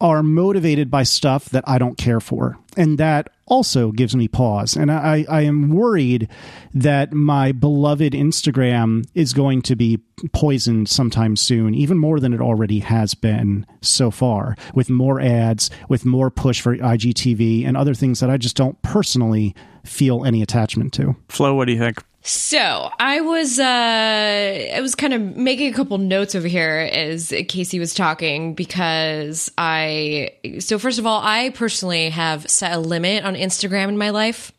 [0.00, 2.56] are motivated by stuff that I don't care for.
[2.76, 4.76] And that also gives me pause.
[4.76, 6.28] And I, I am worried
[6.72, 9.98] that my beloved Instagram is going to be
[10.32, 15.68] poisoned sometime soon, even more than it already has been so far, with more ads,
[15.88, 20.42] with more push for IGTV and other things that I just don't personally feel any
[20.42, 21.16] attachment to.
[21.28, 22.02] Flo, what do you think?
[22.22, 27.32] So I was uh I was kind of making a couple notes over here as
[27.48, 33.24] Casey was talking because I so first of all I personally have set a limit
[33.24, 34.52] on Instagram in my life.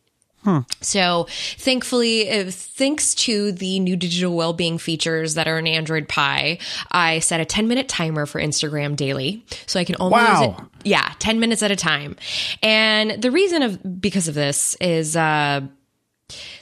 [0.43, 0.63] Huh.
[0.81, 6.57] So thankfully, uh, thanks to the new digital well-being features that are in Android Pie,
[6.91, 9.45] I set a 10 minute timer for Instagram daily.
[9.67, 10.41] So I can only wow.
[10.41, 10.65] use it.
[10.83, 11.13] Yeah.
[11.19, 12.15] 10 minutes at a time.
[12.63, 15.61] And the reason of, because of this is, uh,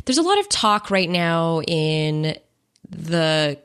[0.05, 2.37] there's a lot of talk right now in
[2.89, 3.57] the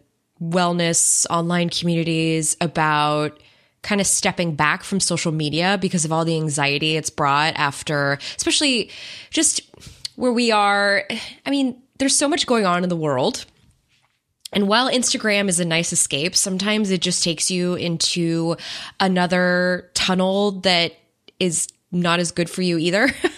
[0.43, 3.41] wellness online communities about
[3.83, 8.19] kind of stepping back from social media because of all the anxiety it's brought after,
[8.37, 8.91] especially
[9.31, 9.61] just
[10.17, 11.05] where we are.
[11.45, 13.45] I mean, there's so much going on in the world.
[14.53, 18.57] And while Instagram is a nice escape, sometimes it just takes you into
[19.01, 20.93] another tunnel that
[21.41, 23.11] is not as good for you either.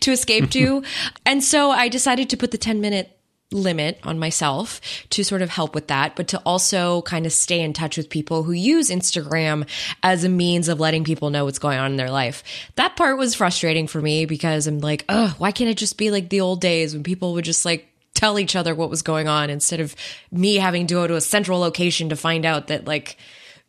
[0.00, 0.82] to escape to.
[1.26, 3.14] and so I decided to put the 10 minute
[3.54, 7.60] limit on myself to sort of help with that, but to also kind of stay
[7.60, 9.66] in touch with people who use Instagram
[10.02, 12.42] as a means of letting people know what's going on in their life.
[12.74, 16.10] That part was frustrating for me because I'm like, oh, why can't it just be
[16.10, 19.28] like the old days when people would just like tell each other what was going
[19.28, 19.94] on instead of
[20.30, 23.16] me having to go to a central location to find out that like,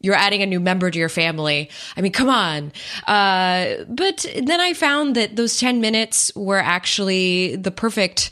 [0.06, 1.70] you're adding a new member to your family.
[1.98, 2.72] I mean, come on.
[3.08, 8.30] Uh, but then I found that those 10 minutes were actually the perfect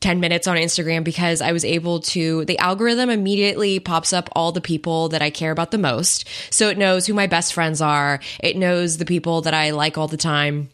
[0.00, 4.52] 10 minutes on Instagram because I was able to, the algorithm immediately pops up all
[4.52, 6.28] the people that I care about the most.
[6.52, 8.20] So it knows who my best friends are.
[8.38, 10.68] It knows the people that I like all the time.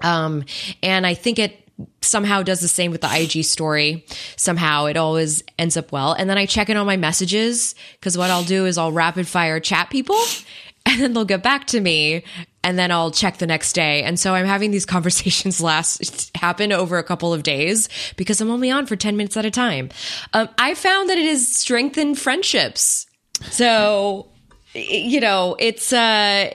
[0.00, 0.44] Um,
[0.82, 1.67] and I think it
[2.00, 4.04] somehow does the same with the IG story.
[4.36, 6.12] Somehow it always ends up well.
[6.12, 9.28] And then I check in on my messages because what I'll do is I'll rapid
[9.28, 10.18] fire chat people
[10.86, 12.24] and then they'll get back to me
[12.64, 14.02] and then I'll check the next day.
[14.02, 18.50] And so I'm having these conversations last happen over a couple of days because I'm
[18.50, 19.90] only on for 10 minutes at a time.
[20.32, 23.06] Um, I found that it has strengthened friendships.
[23.50, 24.28] So,
[24.74, 26.50] you know, it's, uh,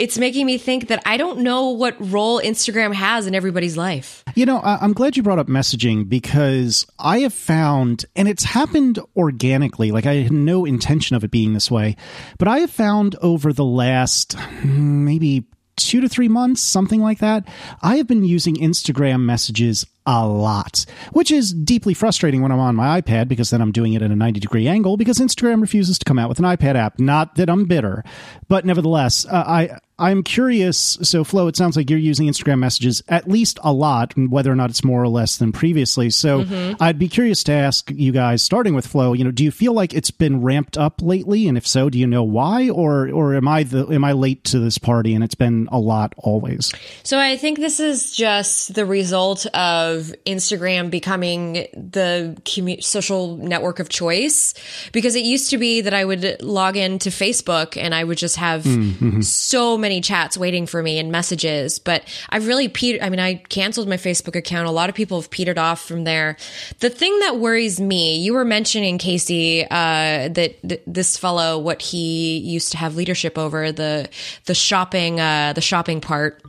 [0.00, 4.24] it's making me think that I don't know what role Instagram has in everybody's life.
[4.34, 8.98] You know, I'm glad you brought up messaging because I have found, and it's happened
[9.14, 11.96] organically, like I had no intention of it being this way,
[12.38, 15.44] but I have found over the last hmm, maybe
[15.76, 17.48] two to three months, something like that,
[17.82, 22.76] I have been using Instagram messages a lot, which is deeply frustrating when I'm on
[22.76, 25.98] my iPad because then I'm doing it at a 90 degree angle because Instagram refuses
[25.98, 26.98] to come out with an iPad app.
[26.98, 28.04] Not that I'm bitter,
[28.48, 30.98] but nevertheless, uh, I I'm curious.
[31.02, 34.56] So, Flo, it sounds like you're using Instagram messages at least a lot, whether or
[34.56, 36.08] not it's more or less than previously.
[36.08, 36.82] So, mm-hmm.
[36.82, 39.12] I'd be curious to ask you guys, starting with Flo.
[39.12, 41.98] You know, do you feel like it's been ramped up lately, and if so, do
[41.98, 45.22] you know why, or or am I the am I late to this party and
[45.22, 46.72] it's been a lot always?
[47.02, 53.80] So I think this is just the result of Instagram becoming the commu- social network
[53.80, 54.54] of choice
[54.92, 58.36] because it used to be that I would log into Facebook and I would just
[58.36, 59.20] have mm-hmm.
[59.20, 61.80] so many chats waiting for me and messages.
[61.80, 64.68] But I've really petered, I mean, I canceled my Facebook account.
[64.68, 66.36] A lot of people have petered off from there.
[66.78, 71.82] The thing that worries me, you were mentioning, Casey, uh, that th- this fellow, what
[71.82, 74.08] he used to have leadership over, the,
[74.44, 76.42] the shopping, uh, the shopping part.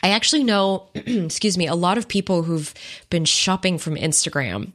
[0.00, 2.72] I actually know, excuse me, a lot of people who've
[3.10, 4.70] been shopping from Instagram,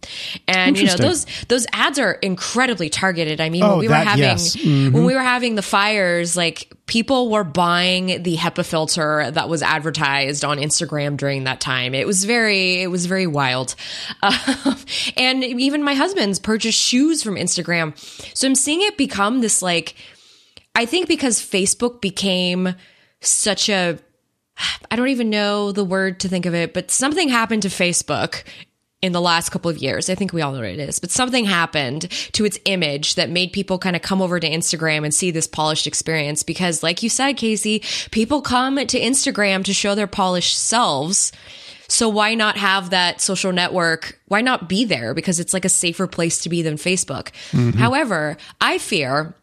[0.49, 3.39] and you know those those ads are incredibly targeted.
[3.39, 4.55] I mean, Oh, when we were having yes.
[4.57, 4.93] Mm-hmm.
[4.93, 9.61] when we were having the fires, like people were buying the HEPA filter that was
[9.63, 11.93] advertised on Instagram during that time.
[11.95, 13.75] It was very it was very wild,
[14.21, 14.33] Um,
[15.17, 17.97] and even my husband's purchased shoes from Instagram.
[18.37, 19.95] So I'm seeing it become this like
[20.75, 22.75] I think because Facebook became
[23.21, 23.99] such a
[24.91, 28.43] I don't even know the word to think of it, but something happened to Facebook
[29.03, 30.09] in the last couple of years.
[30.09, 33.29] I think we all know what it is, but something happened to its image that
[33.29, 37.03] made people kind of come over to Instagram and see this polished experience because like
[37.03, 41.33] you said, Casey, people come to Instagram to show their polished selves.
[41.89, 44.21] So why not have that social network?
[44.29, 45.13] Why not be there?
[45.13, 47.31] Because it's like a safer place to be than Facebook.
[47.51, 47.77] Mm-hmm.
[47.77, 49.35] However, I fear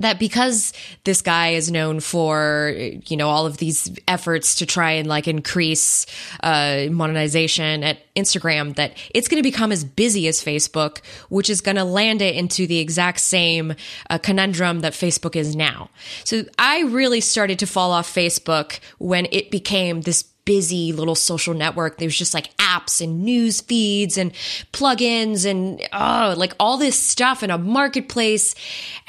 [0.00, 0.72] that because
[1.04, 2.74] this guy is known for
[3.06, 6.06] you know all of these efforts to try and like increase
[6.42, 11.60] uh, monetization at Instagram that it's going to become as busy as Facebook, which is
[11.60, 13.74] going to land it into the exact same
[14.08, 15.90] uh, conundrum that Facebook is now.
[16.24, 21.54] So I really started to fall off Facebook when it became this busy little social
[21.54, 21.98] network.
[21.98, 24.32] There's just like apps and news feeds and
[24.72, 28.56] plugins and oh, like all this stuff in a marketplace.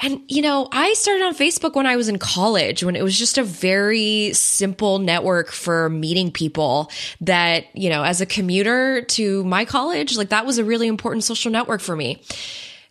[0.03, 3.17] And you know, I started on Facebook when I was in college when it was
[3.17, 9.43] just a very simple network for meeting people that, you know, as a commuter to
[9.43, 12.21] my college, like that was a really important social network for me.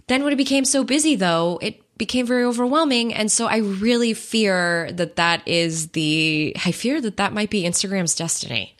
[0.08, 4.12] Then when it became so busy though, it became very overwhelming and so i really
[4.12, 8.74] fear that that is the i fear that that might be instagram's destiny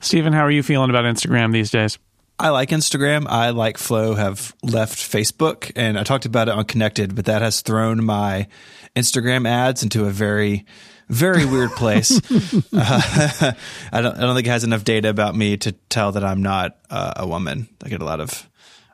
[0.00, 1.98] Stephen, how are you feeling about Instagram these days?
[2.38, 3.26] I like Instagram.
[3.28, 7.40] I like Flo have left Facebook, and I talked about it on Connected, but that
[7.40, 8.46] has thrown my
[8.94, 10.66] Instagram ads into a very,
[11.08, 12.20] very weird place.
[12.72, 13.52] uh,
[13.92, 14.16] I don't.
[14.16, 17.14] I don't think it has enough data about me to tell that I'm not uh,
[17.16, 17.68] a woman.
[17.82, 18.48] I get a lot of,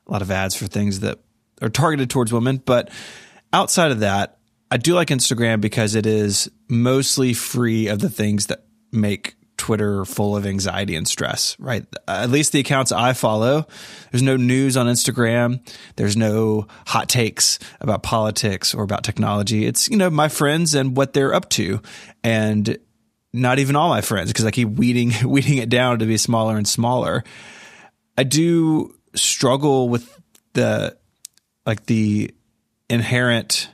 [0.06, 1.18] a lot of ads for things that
[1.62, 2.90] are targeted towards women, but
[3.52, 4.38] outside of that,
[4.70, 10.04] I do like Instagram because it is mostly free of the things that make Twitter
[10.04, 11.86] full of anxiety and stress, right?
[12.08, 13.66] At least the accounts I follow,
[14.10, 15.60] there's no news on Instagram.
[15.96, 19.64] There's no hot takes about politics or about technology.
[19.64, 21.80] It's, you know, my friends and what they're up to.
[22.24, 22.76] And
[23.32, 26.56] not even all my friends because I keep weeding, weeding it down to be smaller
[26.56, 27.22] and smaller.
[28.18, 30.20] I do struggle with
[30.54, 30.96] the,
[31.66, 32.34] like the
[32.88, 33.68] inherent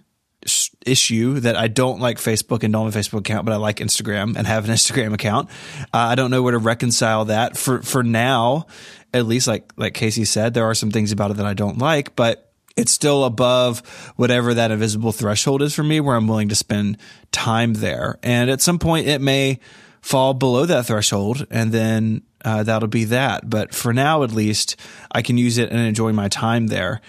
[0.87, 3.77] issue that I don't like Facebook and don't have a Facebook account, but I like
[3.77, 5.51] Instagram and have an Instagram account.
[5.93, 8.67] Uh, I don't know where to reconcile that for for now.
[9.13, 11.79] At least, like like Casey said, there are some things about it that I don't
[11.79, 13.81] like, but it's still above
[14.17, 16.99] whatever that invisible threshold is for me, where I'm willing to spend
[17.33, 18.19] time there.
[18.23, 19.59] And at some point, it may
[20.01, 23.51] fall below that threshold, and then uh, that'll be that.
[23.51, 24.77] But for now, at least,
[25.11, 27.01] I can use it and enjoy my time there.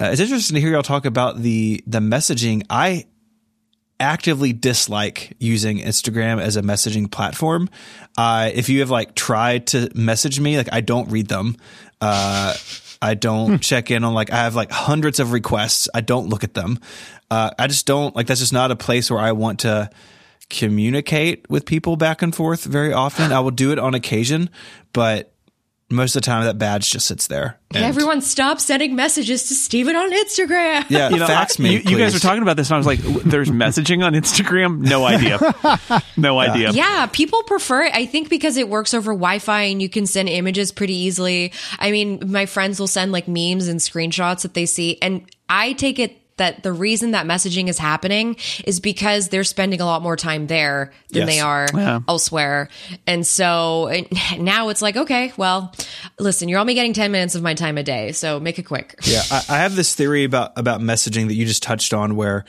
[0.00, 2.62] Uh, it's interesting to hear y'all talk about the the messaging.
[2.68, 3.06] I
[3.98, 7.68] actively dislike using Instagram as a messaging platform.
[8.16, 11.56] Uh, if you have like tried to message me, like I don't read them.
[12.00, 12.54] Uh,
[13.00, 15.88] I don't check in on like I have like hundreds of requests.
[15.94, 16.78] I don't look at them.
[17.30, 19.90] Uh, I just don't like that's just not a place where I want to
[20.48, 23.32] communicate with people back and forth very often.
[23.32, 24.50] I will do it on occasion,
[24.92, 25.32] but
[25.88, 27.58] most of the time that badge just sits there.
[27.72, 30.84] And- Everyone stop sending messages to Stephen on Instagram.
[30.88, 31.70] yeah, You know, fax I- me.
[31.74, 32.14] you, you guys please.
[32.14, 34.80] were talking about this, and I was like, "There's messaging on Instagram?
[34.80, 35.38] No idea,
[36.16, 37.94] no idea." Yeah, people prefer it.
[37.94, 41.52] I think because it works over Wi-Fi and you can send images pretty easily.
[41.78, 45.74] I mean, my friends will send like memes and screenshots that they see, and I
[45.74, 50.02] take it that the reason that messaging is happening is because they're spending a lot
[50.02, 51.28] more time there than Yes.
[51.28, 52.00] they are Yeah.
[52.08, 52.68] elsewhere.
[53.06, 54.06] And so and
[54.44, 55.72] now it's like, okay, well,
[56.18, 58.94] listen, you're only getting 10 minutes of my time a day, so make it quick.
[59.04, 62.44] Yeah, I, I have this theory about about messaging that you just touched on, where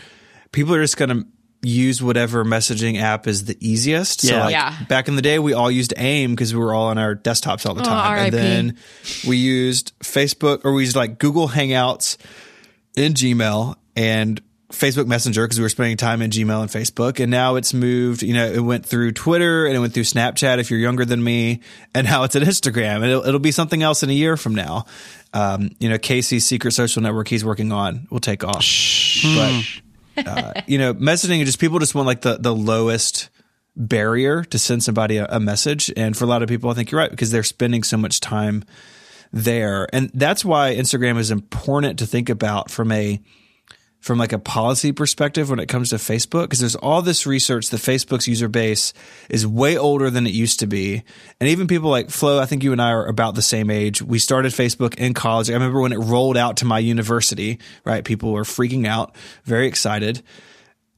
[0.51, 1.25] people are just going to
[1.63, 4.21] use whatever messaging app is the easiest.
[4.21, 4.43] So Yeah.
[4.43, 4.75] like Yeah.
[4.87, 7.65] back in the day, we all used AIM because we were all on our desktops
[7.65, 8.77] all the oh, time, and then
[9.27, 12.17] we used Facebook or we used like Google Hangouts
[12.97, 17.21] in Gmail and Facebook Messenger because we were spending time in Gmail and Facebook.
[17.21, 20.57] And now it's moved, you know, it went through Twitter and it went through Snapchat
[20.57, 21.61] if you're younger than me.
[21.93, 24.55] And now it's at Instagram and it'll, it'll be something else in a year from
[24.55, 24.85] now.
[25.33, 28.65] Um, you know, Casey's secret social network he's working on will take off.
[29.23, 33.29] But, uh, you know, messaging, just people just want like the, the lowest
[33.77, 35.93] barrier to send somebody a, a message.
[35.95, 38.19] And for a lot of people, I think you're right because they're spending so much
[38.19, 38.65] time
[39.31, 39.87] there.
[39.93, 43.19] And that's why Instagram is important to think about from a
[43.99, 47.69] from like a policy perspective when it comes to Facebook because there's all this research
[47.69, 48.93] that Facebook's user base
[49.29, 51.03] is way older than it used to be.
[51.41, 54.01] And even people like Flo, I think you and I are about the same age.
[54.01, 55.49] We started Facebook in college.
[55.49, 58.03] I remember when it rolled out to my university, right?
[58.03, 60.23] People were freaking out, very excited.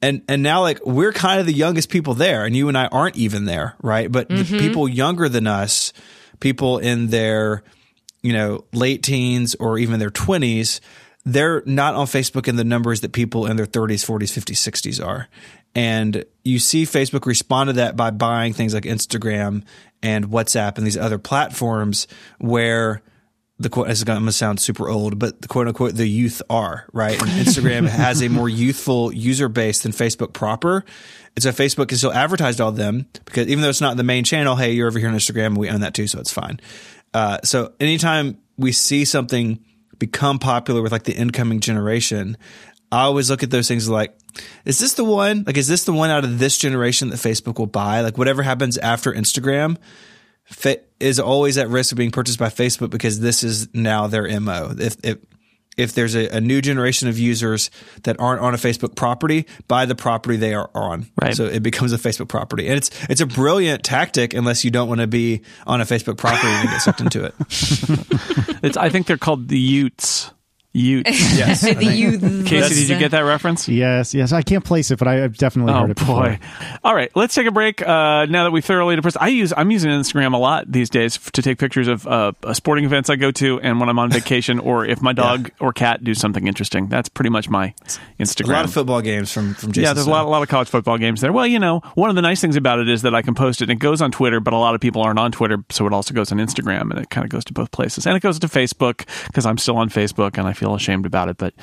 [0.02, 2.88] And and now like we're kind of the youngest people there and you and I
[2.88, 4.10] aren't even there, right?
[4.12, 4.60] But the mm-hmm.
[4.60, 5.94] people younger than us,
[6.40, 7.64] people in their
[8.22, 10.80] you know, late teens or even their 20s,
[11.26, 15.06] they're not on Facebook in the numbers that people in their 30s, 40s, 50s, 60s
[15.06, 15.28] are.
[15.76, 19.64] And you see Facebook respond to that by buying things like Instagram
[20.02, 22.08] and WhatsApp and these other platforms
[22.40, 23.02] where
[23.60, 26.42] the quote this is going to sound super old, but the quote unquote the youth
[26.50, 27.22] are right.
[27.22, 30.86] And Instagram has a more youthful user base than Facebook proper.
[31.36, 33.98] And so Facebook can still advertise to all of them because even though it's not
[33.98, 36.32] the main channel, hey, you're over here on Instagram we own that too, so it's
[36.32, 36.60] fine.
[37.14, 39.64] Uh, so anytime we see something
[39.98, 42.38] become popular with like the incoming generation,
[42.92, 44.18] I always look at those things like,
[44.66, 45.44] is this the one?
[45.46, 48.02] Like, is this the one out of this generation that Facebook will buy?
[48.02, 49.78] Like, whatever happens after Instagram
[50.46, 54.40] fa- is always at risk of being purchased by Facebook because this is now their
[54.40, 54.74] mo.
[54.78, 55.18] If if
[55.80, 57.72] if there's a, a new generation of users
[58.04, 61.08] that aren't on a Facebook property, buy the property they are on.
[61.22, 61.36] Right.
[61.36, 64.88] So it becomes a Facebook property, and it's it's a brilliant tactic unless you don't
[64.88, 67.34] want to be on a Facebook property and get sucked into it.
[68.62, 70.32] It's, I think they're called the Utes.
[70.72, 71.10] Utes.
[71.40, 71.62] Yes.
[71.62, 72.22] the youth.
[72.46, 73.68] Casey, did you get that reference?
[73.68, 74.32] Yes, yes.
[74.34, 76.24] I can't place it, but I, I've definitely Oh heard it before.
[76.24, 76.40] boy!
[76.84, 77.82] All right, let's take a break.
[77.82, 81.16] Uh, now that we've thoroughly depressed, I use I'm using Instagram a lot these days
[81.18, 83.98] f- to take pictures of uh, uh, sporting events I go to, and when I'm
[83.98, 86.88] on vacation, or if my dog or cat do something interesting.
[86.88, 87.74] That's pretty much my
[88.20, 88.50] Instagram.
[88.50, 89.84] A lot of football games from from Jason.
[89.84, 91.32] yeah, there's a lot, a lot of college football games there.
[91.32, 93.62] Well, you know, one of the nice things about it is that I can post
[93.62, 95.88] it and it goes on Twitter, but a lot of people aren't on Twitter, so
[95.88, 98.06] it also goes on Instagram and it kind of goes to both places.
[98.06, 101.30] And it goes to Facebook because I'm still on Facebook and I feel ashamed about
[101.30, 101.54] it, but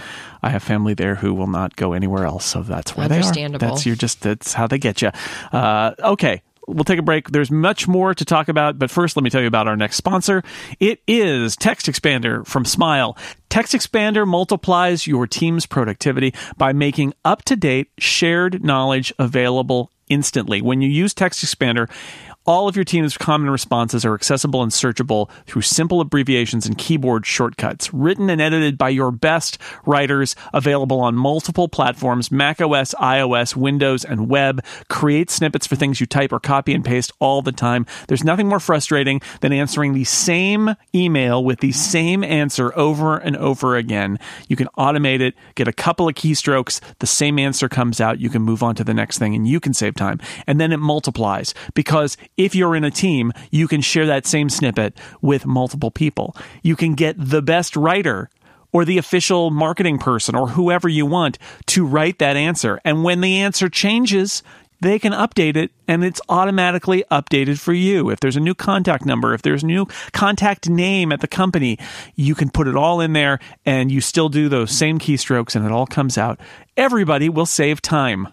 [0.42, 3.18] I have family there who will not go anywhere else, so that's where they are.
[3.18, 3.68] Understandable.
[3.68, 5.10] That's you're just that's how they get you.
[5.52, 6.42] Uh, okay.
[6.68, 7.30] We'll take a break.
[7.30, 9.94] There's much more to talk about, but first, let me tell you about our next
[9.94, 10.42] sponsor.
[10.80, 13.16] It is Text Expander from Smile.
[13.48, 20.60] Text Expander multiplies your team's productivity by making up to date shared knowledge available instantly.
[20.60, 21.88] When you use Text Expander,
[22.46, 27.26] all of your team's common responses are accessible and searchable through simple abbreviations and keyboard
[27.26, 27.92] shortcuts.
[27.92, 34.04] Written and edited by your best writers, available on multiple platforms Mac OS, iOS, Windows,
[34.04, 34.64] and web.
[34.88, 37.84] Create snippets for things you type or copy and paste all the time.
[38.06, 43.36] There's nothing more frustrating than answering the same email with the same answer over and
[43.36, 44.18] over again.
[44.48, 48.30] You can automate it, get a couple of keystrokes, the same answer comes out, you
[48.30, 50.20] can move on to the next thing, and you can save time.
[50.46, 54.48] And then it multiplies because if you're in a team, you can share that same
[54.48, 56.36] snippet with multiple people.
[56.62, 58.30] You can get the best writer
[58.72, 62.80] or the official marketing person or whoever you want to write that answer.
[62.84, 64.42] And when the answer changes,
[64.80, 68.10] they can update it and it's automatically updated for you.
[68.10, 71.78] If there's a new contact number, if there's a new contact name at the company,
[72.14, 75.64] you can put it all in there and you still do those same keystrokes and
[75.64, 76.38] it all comes out.
[76.76, 78.28] Everybody will save time.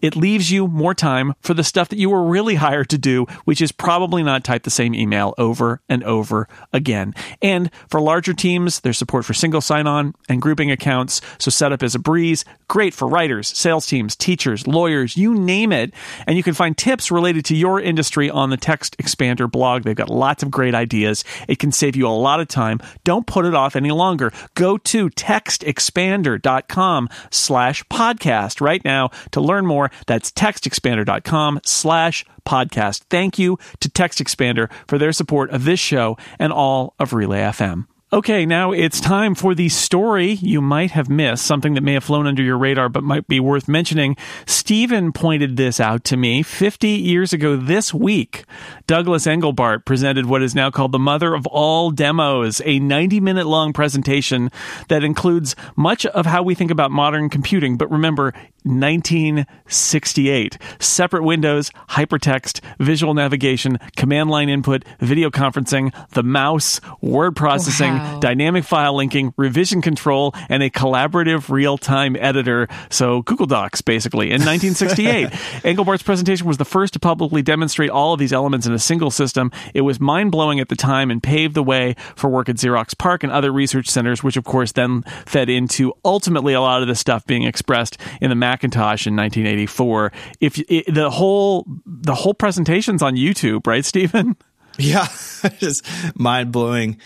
[0.00, 3.26] It leaves you more time for the stuff that you were really hired to do,
[3.44, 7.14] which is probably not type the same email over and over again.
[7.42, 11.20] And for larger teams, there's support for single sign on and grouping accounts.
[11.38, 12.44] So setup is a breeze.
[12.68, 15.92] Great for writers, sales teams, teachers, lawyers, you name it.
[16.26, 19.82] And you can find tips related to your industry on the Text Expander blog.
[19.82, 21.24] They've got lots of great ideas.
[21.48, 22.80] It can save you a lot of time.
[23.04, 24.32] Don't put it off any longer.
[24.54, 29.66] Go to textexpander.com slash podcast right now to learn
[30.06, 33.02] That's textexpander.com slash podcast.
[33.10, 37.40] Thank you to Text Expander for their support of this show and all of Relay
[37.40, 37.86] FM.
[38.10, 42.04] Okay, now it's time for the story you might have missed, something that may have
[42.04, 44.16] flown under your radar but might be worth mentioning.
[44.46, 48.44] Stephen pointed this out to me 50 years ago this week.
[48.86, 53.46] Douglas Engelbart presented what is now called the mother of all demos, a 90 minute
[53.46, 54.50] long presentation
[54.88, 57.76] that includes much of how we think about modern computing.
[57.76, 58.32] But remember,
[58.64, 60.58] 1968.
[60.78, 67.97] Separate windows, hypertext, visual navigation, command line input, video conferencing, the mouse, word processing, Wow.
[68.20, 72.68] Dynamic file linking, revision control, and a collaborative real time editor.
[72.90, 74.26] So Google Docs, basically.
[74.26, 75.30] In 1968,
[75.64, 79.10] Engelbart's presentation was the first to publicly demonstrate all of these elements in a single
[79.10, 79.50] system.
[79.74, 82.96] It was mind blowing at the time and paved the way for work at Xerox
[82.96, 86.88] PARC and other research centers, which of course then fed into ultimately a lot of
[86.88, 90.12] the stuff being expressed in the Macintosh in 1984.
[90.40, 94.36] If it, the whole the whole presentation's on YouTube, right, Stephen?
[94.80, 95.08] Yeah,
[95.58, 95.84] just
[96.14, 96.98] mind blowing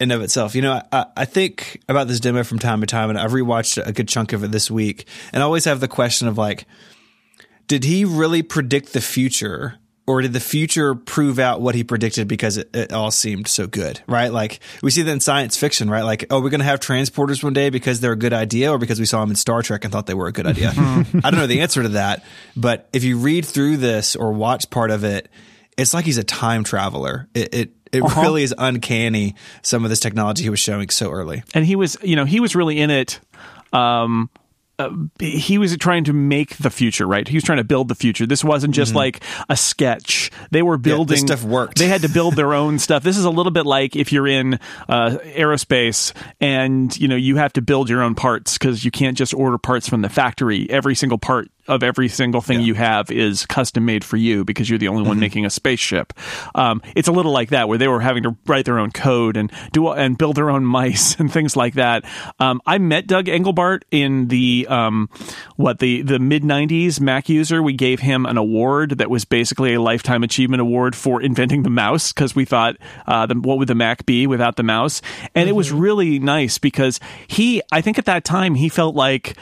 [0.00, 0.54] in of itself.
[0.54, 3.86] You know, I, I think about this demo from time to time, and I've rewatched
[3.86, 6.64] a good chunk of it this week, and I always have the question of like,
[7.68, 9.76] did he really predict the future?
[10.06, 13.68] Or did the future prove out what he predicted because it, it all seemed so
[13.68, 14.32] good, right?
[14.32, 16.02] Like we see that in science fiction, right?
[16.02, 18.78] Like, oh, we're going to have transporters one day because they're a good idea or
[18.78, 20.72] because we saw them in Star Trek and thought they were a good idea.
[20.76, 22.24] I don't know the answer to that,
[22.56, 25.28] but if you read through this or watch part of it,
[25.78, 27.28] it's like he's a time traveler.
[27.32, 31.42] It it, it really is uncanny some of this technology he was showing so early.
[31.54, 33.20] and he was you know he was really in it
[33.72, 34.30] um
[34.80, 34.88] uh,
[35.18, 37.28] he was trying to make the future, right?
[37.28, 38.24] He was trying to build the future.
[38.24, 40.30] This wasn't just like a sketch.
[40.52, 41.78] They were building stuff worked.
[41.78, 43.02] They had to build their own stuff.
[43.02, 44.54] This is a little bit like if you're in
[44.88, 49.18] uh, aerospace and you know you have to build your own parts because you can't
[49.18, 50.66] just order parts from the factory.
[50.70, 54.68] Every single part of every single thing you have is custom made for you because
[54.68, 56.12] you're the only one making a spaceship.
[56.54, 59.36] Um, it's a little like that where they were having to write their own code
[59.36, 62.04] and do and build their own mice and things like that.
[62.38, 65.08] Um, I met Doug Engelbart in the um,
[65.56, 67.62] what the the mid '90s Mac user.
[67.62, 71.70] We gave him an award that was basically a lifetime achievement award for inventing the
[71.70, 75.02] mouse because we thought uh, the, what would the Mac be without the mouse,
[75.34, 79.36] and it was really nice because he I think at that time he felt like.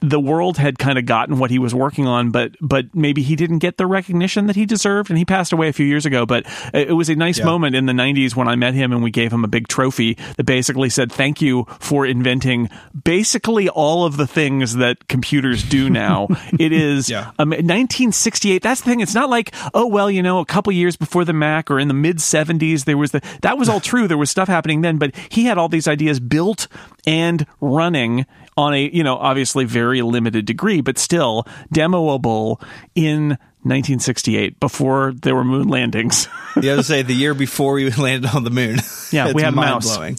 [0.00, 3.36] The world had kind of gotten what he was working on, but but maybe he
[3.36, 6.26] didn't get the recognition that he deserved, and he passed away a few years ago.
[6.26, 9.10] But it was a nice moment in the '90s when I met him, and we
[9.10, 12.68] gave him a big trophy that basically said thank you for inventing
[13.04, 16.28] basically all of the things that computers do now.
[16.58, 17.30] it is Yeah.
[17.38, 18.62] um, 1968.
[18.62, 19.00] That's the thing.
[19.00, 21.88] It's not like oh well, you know, a couple years before the Mac or in
[21.88, 24.08] the mid 70s there was the that was all true.
[24.08, 26.68] There was stuff happening then, but he had all these ideas built
[27.06, 28.26] and running
[28.56, 31.44] on a you know obviously very limited degree, but still
[31.74, 32.60] demoable
[32.94, 36.28] in 1968 before there were moon landings.
[36.60, 38.78] You have to say the year before we landed on the moon.
[39.10, 39.86] Yeah, we It's had a mouse.
[39.86, 40.18] mind-blowing.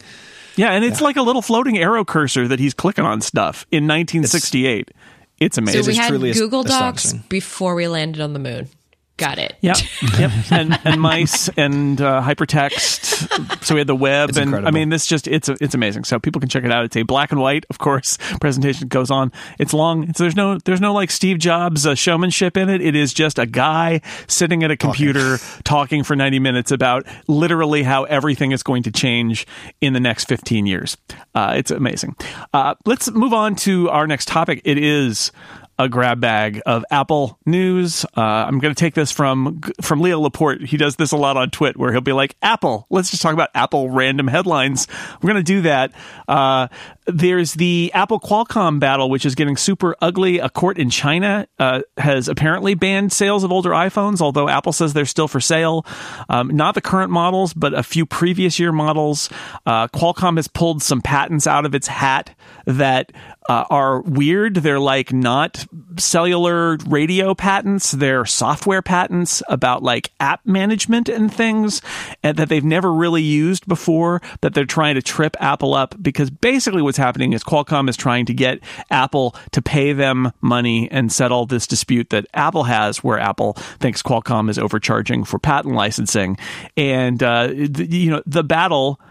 [0.56, 3.84] yeah, and it's like a little floating arrow cursor that he's clicking on stuff in
[3.88, 4.92] 1968.
[5.38, 5.84] It's, amazing.
[5.84, 8.70] So we is had truly Google Docs before we landed on the moon.
[9.18, 9.56] Got it.
[9.62, 9.78] Yep,
[10.20, 13.64] yep, and and mice and uh, hypertext.
[13.64, 16.04] So we had the web, It's and I mean, this just it's it's amazing.
[16.04, 16.84] So people can check it out.
[16.84, 18.18] It's a black and white, of course.
[18.42, 19.32] Presentation goes on.
[19.58, 20.10] It's long.
[20.10, 22.82] It's, there's no there's no like Steve Jobs uh, showmanship in it.
[22.82, 27.84] It is just a guy sitting at a computer talking for 90 minutes about literally
[27.84, 29.48] how everything is going to change
[29.80, 30.98] in the next 15 years.
[31.34, 32.18] Uh, it's amazing.
[32.54, 34.62] Uh, let's move on to our next topic.
[34.66, 35.32] It is
[35.78, 38.06] a grab bag of Apple news.
[38.16, 40.62] Uh, I'm going to take this from from Leo Laporte.
[40.62, 43.34] He does this a lot on Twit, where he'll be like, "Apple, let's just talk
[43.34, 44.88] about Apple random headlines."
[45.22, 45.92] We're going to do that.
[46.28, 46.68] Uh,
[47.08, 50.40] there's the Apple Qualcomm battle, which is getting super ugly.
[50.40, 54.94] A court in China uh, has apparently banned sales of older iPhones, although Apple says
[54.94, 55.86] they're still for sale.
[56.30, 59.30] Um, not the current models, but a few previous year models.
[59.66, 62.36] Uh, Qualcomm has pulled some patents out of its hat
[62.66, 63.12] that
[63.48, 64.56] uh, are weird.
[64.56, 65.66] They're like not
[65.98, 67.92] cellular radio patents.
[67.92, 71.82] They're software patents about like app management and things
[72.24, 76.30] and that they've never really used before that they're trying to trip Apple up because
[76.30, 80.90] basically what's what's happening is Qualcomm is trying to get Apple to pay them money
[80.90, 85.76] and settle this dispute that Apple has, where Apple thinks Qualcomm is overcharging for patent
[85.76, 86.38] licensing,
[86.78, 89.02] and uh, the, you know the battle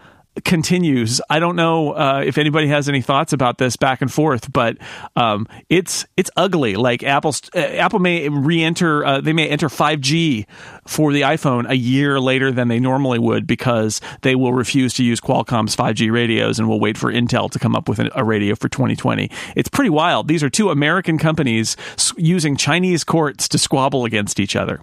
[0.43, 1.21] continues.
[1.29, 4.77] I don't know uh, if anybody has any thoughts about this back and forth, but
[5.15, 6.75] um, it's it's ugly.
[6.75, 10.45] Like Apple's uh, Apple may re-enter, uh, they may enter 5G
[10.85, 15.03] for the iPhone a year later than they normally would because they will refuse to
[15.03, 18.55] use Qualcomm's 5G radios and will wait for Intel to come up with a radio
[18.55, 19.29] for 2020.
[19.55, 20.27] It's pretty wild.
[20.27, 21.77] These are two American companies
[22.17, 24.81] using Chinese courts to squabble against each other.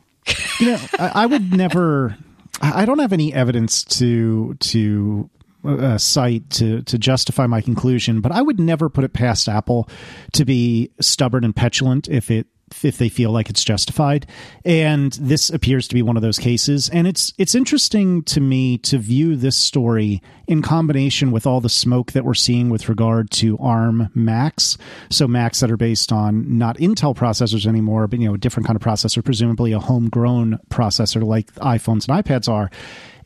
[0.61, 2.17] You know, I, I would never.
[2.61, 5.29] I don't have any evidence to to
[5.65, 9.89] uh, cite to to justify my conclusion, but I would never put it past Apple
[10.33, 12.47] to be stubborn and petulant if it
[12.83, 14.27] if they feel like it's justified.
[14.65, 16.89] And this appears to be one of those cases.
[16.89, 21.69] And it's it's interesting to me to view this story in combination with all the
[21.69, 24.79] smoke that we're seeing with regard to ARM Macs.
[25.11, 28.67] So Macs that are based on not Intel processors anymore, but you know, a different
[28.67, 32.71] kind of processor, presumably a homegrown processor like iPhones and iPads are.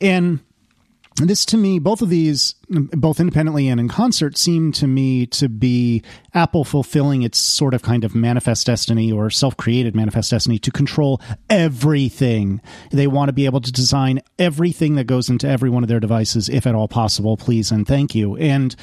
[0.01, 0.39] And
[1.17, 5.49] this to me, both of these, both independently and in concert, seem to me to
[5.49, 6.03] be
[6.35, 10.71] Apple fulfilling its sort of kind of manifest destiny or self created manifest destiny to
[10.71, 12.61] control everything.
[12.91, 15.99] They want to be able to design everything that goes into every one of their
[15.99, 18.35] devices, if at all possible, please and thank you.
[18.37, 18.75] And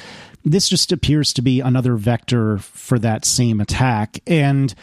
[0.43, 4.19] this just appears to be another vector for that same attack.
[4.27, 4.75] And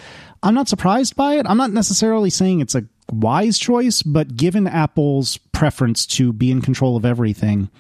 [0.43, 1.47] I'm not surprised by it.
[1.47, 6.61] I'm not necessarily saying it's a wise choice, but given Apple's preference to be in
[6.61, 7.71] control of everything,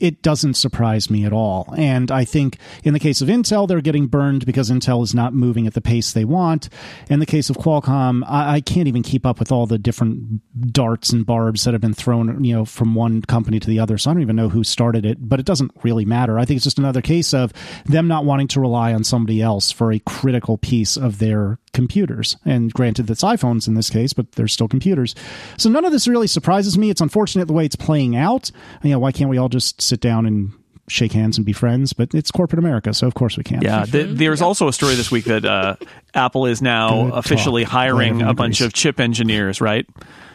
[0.00, 1.74] it doesn't surprise me at all.
[1.76, 5.34] And I think in the case of Intel, they're getting burned because Intel is not
[5.34, 6.70] moving at the pace they want.
[7.10, 10.40] In the case of Qualcomm, I, I, can't even keep up with all the different
[10.72, 13.98] darts and barbs that have been thrown, you know, from one company to the other.
[13.98, 16.38] So I don't even know who started it, but it doesn't really matter.
[16.38, 17.52] I think it's just another case of
[17.84, 22.36] them not wanting to rely on somebody else for a critical piece of their computers.
[22.44, 25.14] And granted, that's iPhones in this case, but they're still computers.
[25.56, 26.90] So none of this really surprises me.
[26.90, 28.50] It's unfortunate the way it's playing out.
[28.82, 30.52] You know, why can't we all just sit down and
[30.88, 33.60] shake hands and be friends, but it's corporate America, so of course we can.
[33.60, 35.76] Yeah, th- there's also a story this week that uh,
[36.14, 37.72] Apple is now Good officially talk.
[37.72, 39.86] hiring a bunch of chip engineers, right?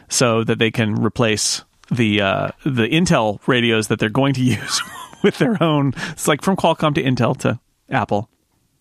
[0.10, 4.82] So that they can replace the uh, the Intel radios that they're going to use
[5.24, 5.94] with their own.
[6.12, 7.60] It's like from Qualcomm to Intel to
[7.90, 8.30] Apple.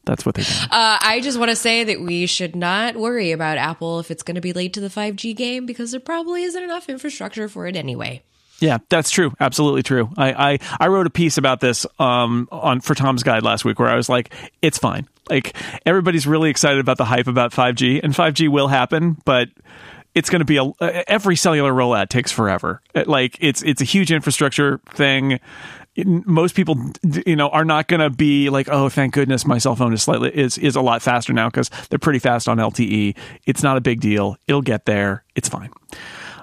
[0.04, 0.48] That's what they do.
[0.70, 4.22] Uh, I just want to say that we should not worry about Apple if it's
[4.22, 7.66] going to be late to the 5G game because there probably isn't enough infrastructure for
[7.66, 8.22] it anyway.
[8.58, 9.32] Yeah, that's true.
[9.40, 10.10] Absolutely true.
[10.16, 13.80] I, I, I wrote a piece about this um, on for Tom's Guide last week
[13.80, 15.08] where I was like, it's fine.
[15.28, 19.48] Like everybody's really excited about the hype about 5G, and 5G will happen, but
[20.14, 20.72] it's going to be a
[21.10, 22.82] every cellular rollout takes forever.
[22.94, 25.40] Like it's it's a huge infrastructure thing.
[25.96, 26.76] Most people,
[27.26, 30.02] you know, are not going to be like, "Oh, thank goodness, my cell phone is
[30.02, 33.14] slightly is is a lot faster now because they're pretty fast on LTE."
[33.46, 34.36] It's not a big deal.
[34.46, 35.24] It'll get there.
[35.34, 35.70] It's fine.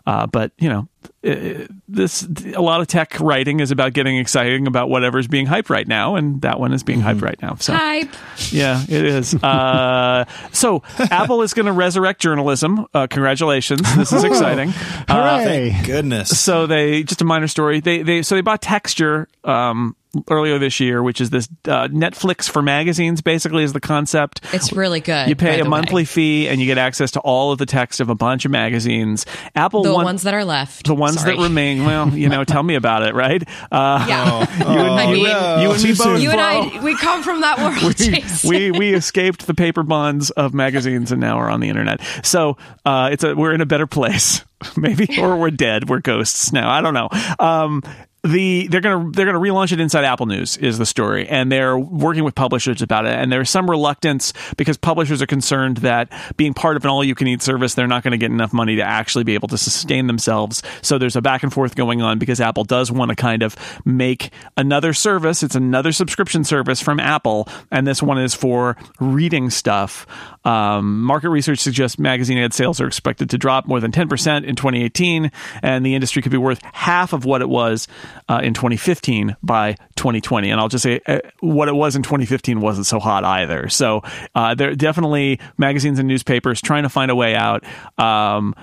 [0.05, 0.87] Uh, but you know,
[1.21, 2.23] this
[2.55, 6.15] a lot of tech writing is about getting exciting about whatever's being hyped right now,
[6.15, 7.55] and that one is being hyped right now.
[7.55, 8.13] So hype,
[8.51, 9.35] yeah, it is.
[9.35, 12.85] Uh, so Apple is going to resurrect journalism.
[12.93, 14.69] Uh, congratulations, this is exciting.
[15.09, 16.39] Uh, Thank goodness.
[16.39, 17.79] So they just a minor story.
[17.79, 19.27] They they so they bought Texture.
[19.43, 19.95] Um,
[20.29, 23.21] earlier this year, which is this uh, Netflix for magazines.
[23.21, 24.41] Basically, is the concept.
[24.53, 25.29] It's really good.
[25.29, 26.05] You pay a monthly way.
[26.05, 29.25] fee and you get access to all of the text of a bunch of magazines.
[29.55, 31.35] Apple, the ones that are left, the ones Sorry.
[31.35, 31.85] that remain.
[31.85, 33.41] Well, you know, tell me about it, right?
[33.71, 36.21] Uh, yeah, oh, you, and, I mean, you, you and me both.
[36.21, 37.99] You and I, we come from that world.
[38.43, 42.01] we, we, we escaped the paper bonds of magazines and now we're on the internet.
[42.23, 44.43] So uh, it's a we're in a better place
[44.77, 47.07] maybe or we're dead we're ghosts now i don't know
[47.39, 47.81] um,
[48.23, 51.77] the they're gonna they're gonna relaunch it inside Apple News is the story, and they're
[51.77, 53.13] working with publishers about it.
[53.13, 57.15] And there's some reluctance because publishers are concerned that being part of an all you
[57.15, 59.57] can eat service, they're not going to get enough money to actually be able to
[59.57, 60.61] sustain themselves.
[60.81, 63.55] So there's a back and forth going on because Apple does want to kind of
[63.85, 65.41] make another service.
[65.41, 70.05] It's another subscription service from Apple, and this one is for reading stuff.
[70.43, 74.55] Um, market research suggests magazine ad sales are expected to drop more than 10% in
[74.55, 77.87] 2018, and the industry could be worth half of what it was
[78.27, 80.49] uh, in 2015 by 2020.
[80.49, 83.69] And I'll just say uh, what it was in 2015 wasn't so hot either.
[83.69, 84.01] So
[84.35, 87.63] uh, there definitely magazines and newspapers trying to find a way out.
[87.97, 88.55] Um,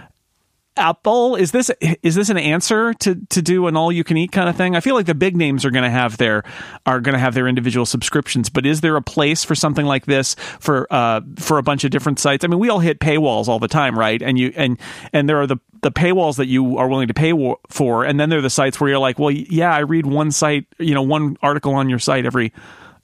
[0.76, 1.70] Apple is this
[2.02, 4.76] is this an answer to to do an all you can eat kind of thing?
[4.76, 6.44] I feel like the big names are going to have their
[6.84, 10.06] are going to have their individual subscriptions, but is there a place for something like
[10.06, 12.44] this for uh for a bunch of different sites?
[12.44, 14.20] I mean, we all hit paywalls all the time, right?
[14.20, 14.78] And you and
[15.12, 17.32] and there are the the paywalls that you are willing to pay
[17.68, 20.30] for, and then there are the sites where you're like, well, yeah, I read one
[20.30, 22.52] site, you know, one article on your site every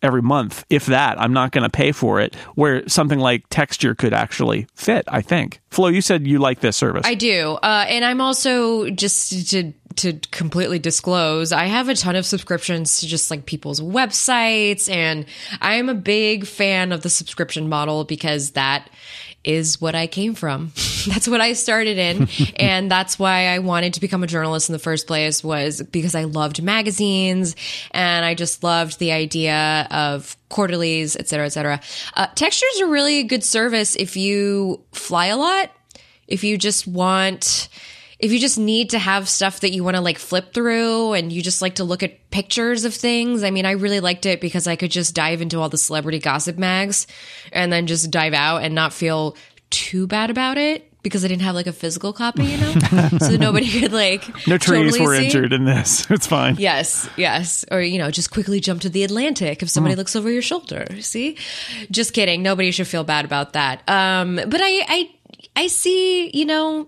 [0.02, 1.20] every month, if that.
[1.20, 2.34] I'm not going to pay for it.
[2.54, 5.04] Where something like Texture could actually fit.
[5.08, 5.60] I think.
[5.70, 7.06] Flo, you said you like this service.
[7.06, 12.16] I do, uh, and I'm also just to to completely disclose, I have a ton
[12.16, 15.26] of subscriptions to just like people's websites, and
[15.60, 18.88] I am a big fan of the subscription model because that
[19.44, 20.72] is what I came from.
[21.06, 22.28] that's what I started in.
[22.56, 26.14] and that's why I wanted to become a journalist in the first place was because
[26.14, 27.56] I loved magazines
[27.90, 31.80] and I just loved the idea of quarterlies, et cetera, et cetera.
[32.14, 35.70] Uh, textures are really a good service if you fly a lot,
[36.28, 37.68] if you just want,
[38.22, 41.32] if you just need to have stuff that you want to like flip through and
[41.32, 43.42] you just like to look at pictures of things.
[43.42, 46.20] I mean, I really liked it because I could just dive into all the celebrity
[46.20, 47.08] gossip mags
[47.52, 49.36] and then just dive out and not feel
[49.70, 52.72] too bad about it because I didn't have like a physical copy, you know?
[53.18, 55.24] so nobody could like no trees totally were see.
[55.24, 56.06] injured in this.
[56.10, 56.54] It's fine.
[56.58, 57.64] Yes, yes.
[57.72, 60.86] Or, you know, just quickly jump to the Atlantic if somebody looks over your shoulder.
[61.00, 61.38] See?
[61.90, 62.40] Just kidding.
[62.44, 63.82] Nobody should feel bad about that.
[63.88, 65.10] Um, but I, I,
[65.56, 66.86] I see, you know,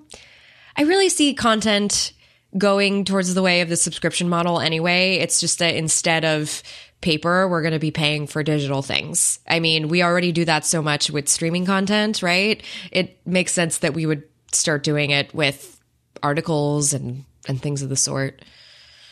[0.76, 2.12] I really see content
[2.56, 5.16] going towards the way of the subscription model anyway.
[5.16, 6.62] It's just that instead of
[7.00, 9.38] paper, we're going to be paying for digital things.
[9.46, 12.62] I mean, we already do that so much with streaming content, right?
[12.90, 14.22] It makes sense that we would
[14.52, 15.80] start doing it with
[16.22, 18.42] articles and, and things of the sort.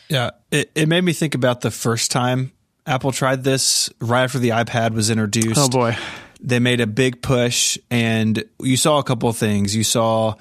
[0.08, 2.52] Yeah, it, it made me think about the first time
[2.86, 5.58] Apple tried this right after the iPad was introduced.
[5.58, 5.96] Oh boy.
[6.40, 9.76] They made a big push, and you saw a couple of things.
[9.76, 10.34] You saw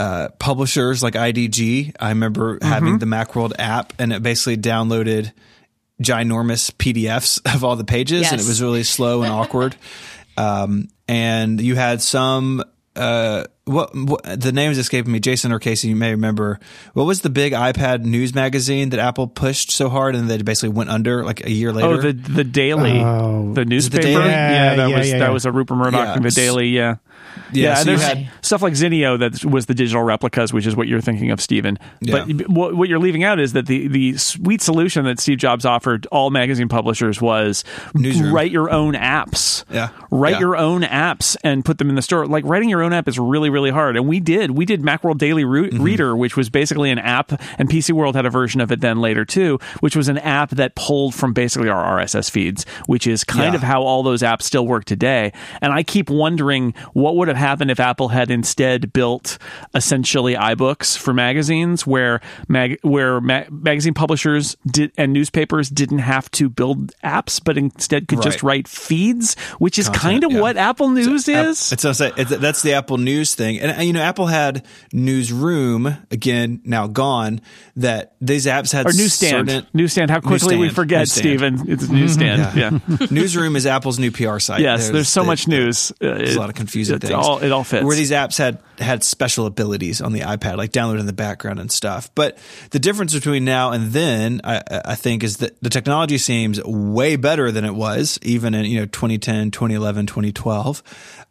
[0.00, 1.94] uh, publishers like IDG.
[2.00, 5.30] I remember having the Macworld app, and it basically downloaded
[6.02, 9.76] ginormous PDFs of all the pages, and it was really slow and awkward.
[10.36, 12.64] Um, and you had some.
[12.96, 15.20] Uh, what, what the name is escaping me?
[15.20, 16.58] Jason or Casey, you may remember.
[16.94, 20.70] What was the big iPad news magazine that Apple pushed so hard, and they basically
[20.70, 21.88] went under like a year later?
[21.88, 23.52] Oh, the the Daily, Oh.
[23.54, 24.02] the newspaper.
[24.02, 24.28] Daily?
[24.28, 25.30] Yeah, that Yeah, was yeah, that yeah.
[25.30, 26.18] was a Rupert Murdoch Yeah.
[26.22, 26.68] the Daily.
[26.68, 26.96] Yeah,
[27.52, 30.74] Yeah, so and there's had- stuff like Zinio that was the digital replicas, which is
[30.74, 31.78] what you're thinking of, Stephen.
[32.00, 32.24] Yeah.
[32.26, 35.64] But what, what you're leaving out is that the the sweet solution that Steve Jobs
[35.64, 37.62] offered all magazine publishers was
[37.94, 38.32] Newsroom.
[38.34, 39.64] write your own apps.
[39.70, 39.90] Yeah.
[40.10, 40.38] write Yeah.
[40.40, 42.26] your own apps and put them in the store.
[42.26, 44.52] Like writing your own app is really really hard, and we did.
[44.52, 45.82] We did Macworld Daily Ru- Mm-hmm.
[45.82, 48.98] Reader, which was basically an app, and PC World had a version of it then
[49.02, 53.24] later too, which was an app that pulled from basically our RSS feeds, which is
[53.24, 53.56] kind Yeah.
[53.56, 55.34] of how all those apps still work today.
[55.60, 59.36] And I keep wondering what would have happened if Apple had instead built
[59.74, 66.30] essentially iBooks for magazines, where mag- where ma- magazine publishers did and newspapers didn't have
[66.32, 70.40] to build apps, but instead could just write feeds, which is Content, kind of yeah.
[70.40, 71.72] what Apple News App- is.
[71.72, 75.96] It's, it's, it's, that's the Apple News thing, and uh, you know, Apple had Newsroom
[76.10, 77.40] again, now gone.
[77.76, 80.10] That these apps had or newsstand, certain- newsstand.
[80.10, 81.58] How quickly we forget, Newsstand.
[81.58, 81.70] Stephen.
[81.72, 82.56] It's newsstand.
[82.56, 83.06] yeah.
[83.10, 84.60] Newsroom is Apple's new PR site.
[84.60, 85.90] Yes, there's, so the- much news.
[85.92, 87.14] Uh, There's it- a lot of confusing it's things.
[87.26, 87.84] All, it all fits.
[87.84, 91.60] Where these apps had had special abilities on the iPad, like download in the background
[91.60, 92.12] and stuff.
[92.14, 92.38] But
[92.70, 97.16] the difference between now and then, I, I think, is that the technology seems way
[97.16, 100.82] better than it was, even in you know 2010, 2011, 2012.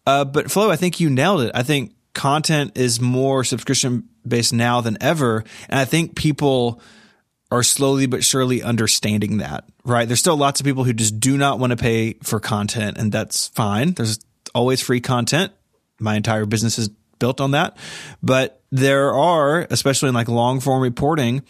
[0.05, 1.51] Uh, but Flo, I think you nailed it.
[1.53, 6.81] I think content is more subscription based now than ever, and I think people
[7.51, 10.07] are slowly but surely understanding that, right?
[10.07, 13.11] There's still lots of people who just do not want to pay for content, and
[13.11, 13.93] that's fine.
[13.93, 14.19] There's
[14.53, 15.51] always free content.
[15.99, 16.89] My entire business is
[17.19, 17.77] built on that.
[18.23, 21.43] But there are, especially in like long form reporting,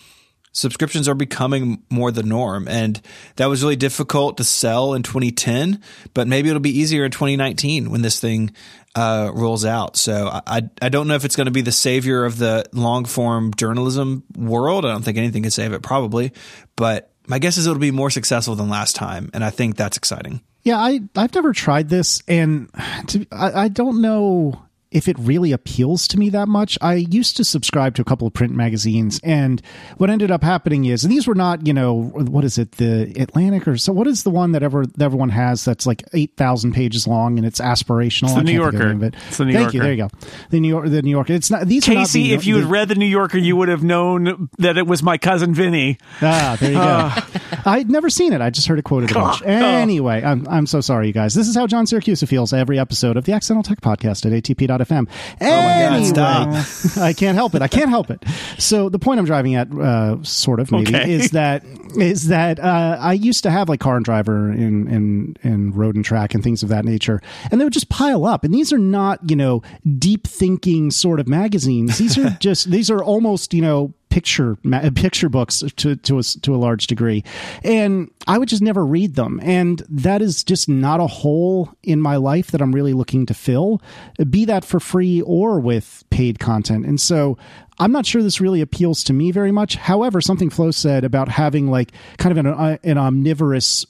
[0.51, 2.67] subscriptions are becoming more the norm.
[2.67, 2.99] And
[3.35, 5.81] that was really difficult to sell in 2010,
[6.13, 8.51] but maybe it'll be easier in 2019 when this thing
[8.95, 9.97] uh, rolls out.
[9.97, 13.05] So I, I, don't know if it's going to be the savior of the long
[13.05, 14.85] form journalism world.
[14.85, 16.33] I don't think anything can save it probably,
[16.75, 19.29] but my guess is it'll be more successful than last time.
[19.33, 20.41] And I think that's exciting.
[20.63, 22.69] Yeah, I I've never tried this, and
[23.07, 24.61] to, I, I don't know
[24.91, 26.77] if it really appeals to me that much.
[26.81, 29.61] I used to subscribe to a couple of print magazines, and
[29.97, 33.03] what ended up happening is and these were not, you know, what is it, the
[33.21, 33.93] Atlantic or so?
[33.93, 37.37] What is the one that ever that everyone has that's like eight thousand pages long
[37.37, 38.29] and it's aspirational?
[38.33, 39.05] the I New can't think of the Yorker.
[39.05, 39.15] it.
[39.27, 39.81] It's the New Thank you.
[39.81, 40.09] There you go.
[40.49, 40.89] The New York.
[40.89, 41.33] The New Yorker.
[41.33, 41.87] It's not these.
[41.87, 43.83] are not Casey, the- if you the- had read the New Yorker, you would have
[43.83, 45.97] known that it was my cousin Vinny.
[46.21, 47.11] Ah, there you go.
[47.65, 48.41] I'd never seen it.
[48.41, 49.43] I just heard it quoted a bunch.
[49.43, 51.33] Anyway, I'm, I'm so sorry, you guys.
[51.33, 54.31] This is how John Siracusa feels every episode of the Accidental Tech Podcast at
[54.79, 55.07] atp.fm.
[55.39, 56.97] Anyway, God, stop.
[57.03, 57.61] I can't help it.
[57.61, 58.23] I can't help it.
[58.57, 61.11] So the point I'm driving at, uh, sort of maybe, Okay.
[61.11, 61.63] is that
[61.97, 65.95] is that uh, I used to have like Car and Driver and and and Road
[65.95, 67.21] and Track and things of that nature,
[67.51, 68.43] and they would just pile up.
[68.43, 69.61] And these are not you know
[69.97, 71.97] deep thinking sort of magazines.
[71.97, 74.55] These are just these are almost you know picture
[74.95, 77.23] picture books to to a, to a large degree,
[77.63, 82.01] and I would just never read them, and that is just not a hole in
[82.01, 83.81] my life that I'm really looking to fill,
[84.29, 87.37] be that for free or with paid content, and so.
[87.81, 89.75] I'm not sure this really appeals to me very much.
[89.75, 93.85] However, something Flo said about having like kind of an, uh, an omnivorous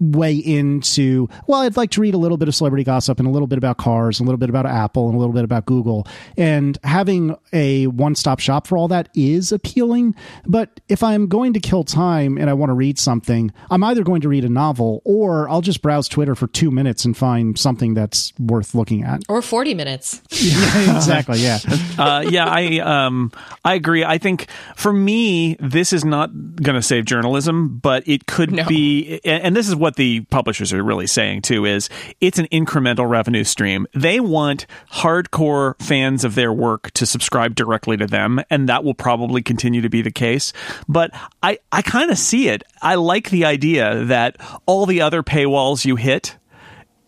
[0.00, 3.30] way into well i'd like to read a little bit of celebrity gossip and a
[3.30, 5.66] little bit about cars and a little bit about apple and a little bit about
[5.66, 6.06] google.
[6.36, 10.14] And having a one-stop shop for all that is appealing.
[10.46, 14.02] But if i'm going to kill time and i want to read something i'm either
[14.02, 17.58] going to read a novel or i'll just browse twitter for two minutes and find
[17.58, 19.22] something that's worth looking at.
[19.28, 20.22] Or 40 minutes.
[20.46, 21.58] Yeah, exactly yeah.
[21.98, 23.32] Uh, yeah i um
[23.64, 24.04] i agree.
[24.04, 28.64] I think for me this is not going to save journalism but it could no.
[28.66, 31.88] be and this is what the publishers are really saying too is
[32.20, 33.86] it's an incremental revenue stream.
[33.94, 38.94] They want hardcore fans of their work to subscribe directly to them, and that will
[38.94, 40.52] probably continue to be the case.
[40.88, 41.10] But
[41.42, 42.62] I, I kind of see it.
[42.82, 46.36] I like the idea that all the other paywalls you hit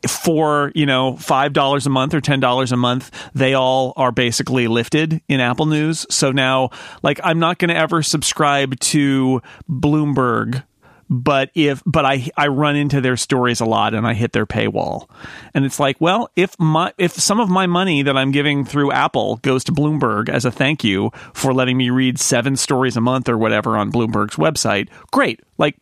[0.07, 4.13] for you know five dollars a month or ten dollars a month they all are
[4.13, 6.71] basically lifted in apple news so now
[7.03, 10.63] like i'm not going to ever subscribe to bloomberg
[11.09, 14.47] but if but I I run into their stories a lot and I hit their
[14.47, 15.09] paywall.
[15.55, 18.93] And it's like, well, if my if some of my money that I'm giving through
[18.93, 23.01] Apple goes to Bloomberg as a thank you for letting me read 7 stories a
[23.01, 25.41] month or whatever on Bloomberg's website, great.
[25.59, 25.77] Like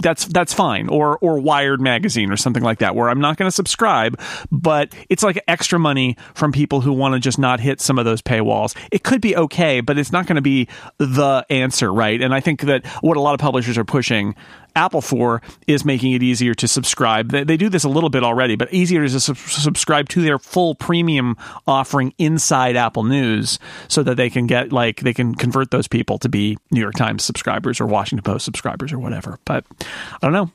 [0.00, 3.48] that's that's fine or or Wired magazine or something like that where I'm not going
[3.48, 4.20] to subscribe
[4.52, 8.04] but it's like extra money from people who want to just not hit some of
[8.04, 8.76] those paywalls.
[8.92, 12.20] It could be okay but it's not going to be the answer right?
[12.22, 14.34] And I think that what a lot of publishers are pushing
[14.76, 17.30] Apple for is making it easier to subscribe.
[17.30, 20.38] They, they do this a little bit already, but easier to su- subscribe to their
[20.38, 23.58] full premium offering inside Apple News
[23.88, 26.94] so that they can get like they can convert those people to be New York
[26.94, 29.38] Times subscribers or Washington Post subscribers or whatever.
[29.44, 30.50] But I don't know.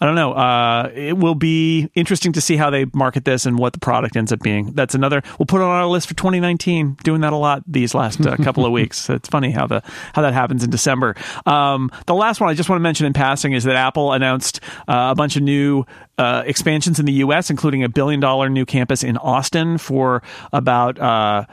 [0.00, 0.32] I don't know.
[0.32, 4.16] Uh, it will be interesting to see how they market this and what the product
[4.16, 4.72] ends up being.
[4.72, 5.22] That's another.
[5.38, 6.98] We'll put it on our list for 2019.
[7.02, 9.08] Doing that a lot these last uh, couple of weeks.
[9.08, 11.16] It's funny how the how that happens in December.
[11.46, 14.60] Um, the last one I just want to mention in passing is that Apple announced
[14.88, 15.84] uh, a bunch of new
[16.18, 20.98] uh, expansions in the U.S., including a billion dollar new campus in Austin for about
[20.98, 21.46] uh,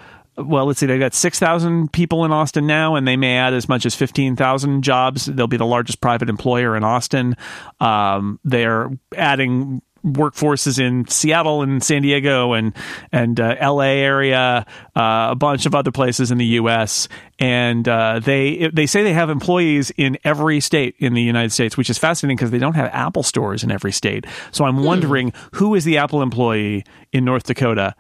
[0.46, 3.70] well, let's see, they've got 6,000 people in Austin now, and they may add as
[3.70, 5.26] much as 15,000 jobs.
[5.26, 7.36] They'll be the largest private employer in Austin.
[7.80, 12.74] Um, they're adding workforces in Seattle and San Diego and
[13.12, 14.00] and uh, L.A.
[14.00, 14.66] area,
[14.96, 17.08] uh, a bunch of other places in the U.S.
[17.40, 21.78] And uh, they they say they have employees in every state in the United States,
[21.78, 24.26] which is fascinating because they don't have Apple stores in every state.
[24.52, 24.84] So I'm hmm.
[24.84, 27.96] wondering who is the Apple employee in North Dakota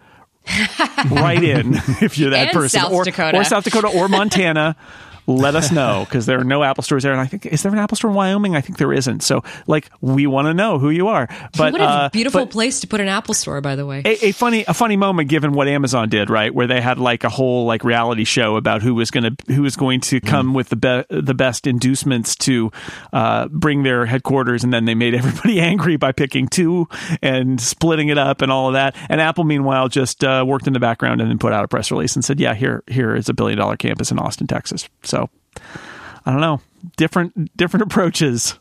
[1.12, 3.38] right in if you're that and person South or, Dakota.
[3.38, 4.76] or South Dakota or Montana
[5.36, 7.12] let us know because there are no Apple stores there.
[7.12, 8.56] And I think is there an Apple store in Wyoming?
[8.56, 9.22] I think there isn't.
[9.24, 11.28] So like we want to know who you are.
[11.58, 14.02] But what a uh, beautiful but place to put an Apple store, by the way.
[14.06, 16.54] A, a, funny a funny moment given what Amazon did, right?
[16.54, 19.62] Where they had like a whole like reality show about who was going to who
[19.62, 20.56] was going to come mm.
[20.56, 22.72] with the be- the best inducements to
[23.14, 26.88] uh, bring their headquarters, and then they made everybody angry by picking two
[27.22, 28.96] and splitting it up and all of that.
[29.10, 31.92] And Apple, meanwhile, just uh, worked in the background and then put out a press
[31.92, 35.21] release and said, "Yeah, here here is a billion dollar campus in Austin, Texas." So
[36.26, 36.62] I don't know,
[36.98, 38.60] different different approaches.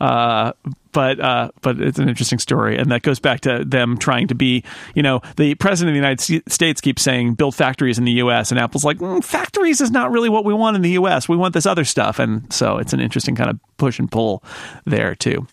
[0.00, 0.52] Uh,
[0.96, 4.34] but uh, but it's an interesting story, and that goes back to them trying to
[4.34, 8.12] be, you know, the president of the United States keeps saying build factories in the
[8.12, 8.50] U.S.
[8.50, 11.28] and Apple's like mm, factories is not really what we want in the U.S.
[11.28, 14.42] We want this other stuff, and so it's an interesting kind of push and pull
[14.86, 15.46] there too.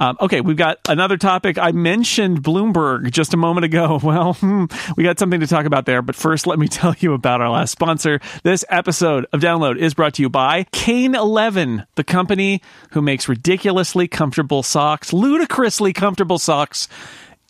[0.00, 1.58] Um, okay, we've got another topic.
[1.58, 4.00] I mentioned Bloomberg just a moment ago.
[4.06, 4.66] Well, hmm,
[4.96, 7.50] we got something to talk about there, but first, let me tell you about our
[7.50, 8.20] last sponsor.
[8.44, 13.28] This episode of Download is brought to you by Kane Eleven, the company who makes
[13.28, 16.86] ridiculously comfortable socks socks, ludicrously comfortable socks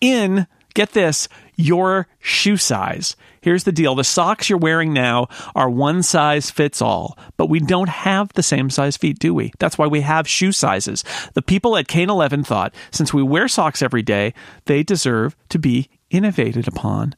[0.00, 3.14] in, get this, your shoe size.
[3.42, 7.60] Here's the deal the socks you're wearing now are one size fits all, but we
[7.60, 9.52] don't have the same size feet, do we?
[9.58, 11.04] That's why we have shoe sizes.
[11.34, 14.32] The people at Kane 11 thought since we wear socks every day,
[14.64, 17.14] they deserve to be innovated upon.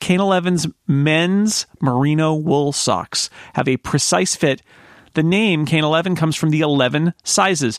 [0.00, 4.60] Kane 11's men's merino wool socks have a precise fit.
[5.14, 7.78] The name Kane 11 comes from the 11 sizes.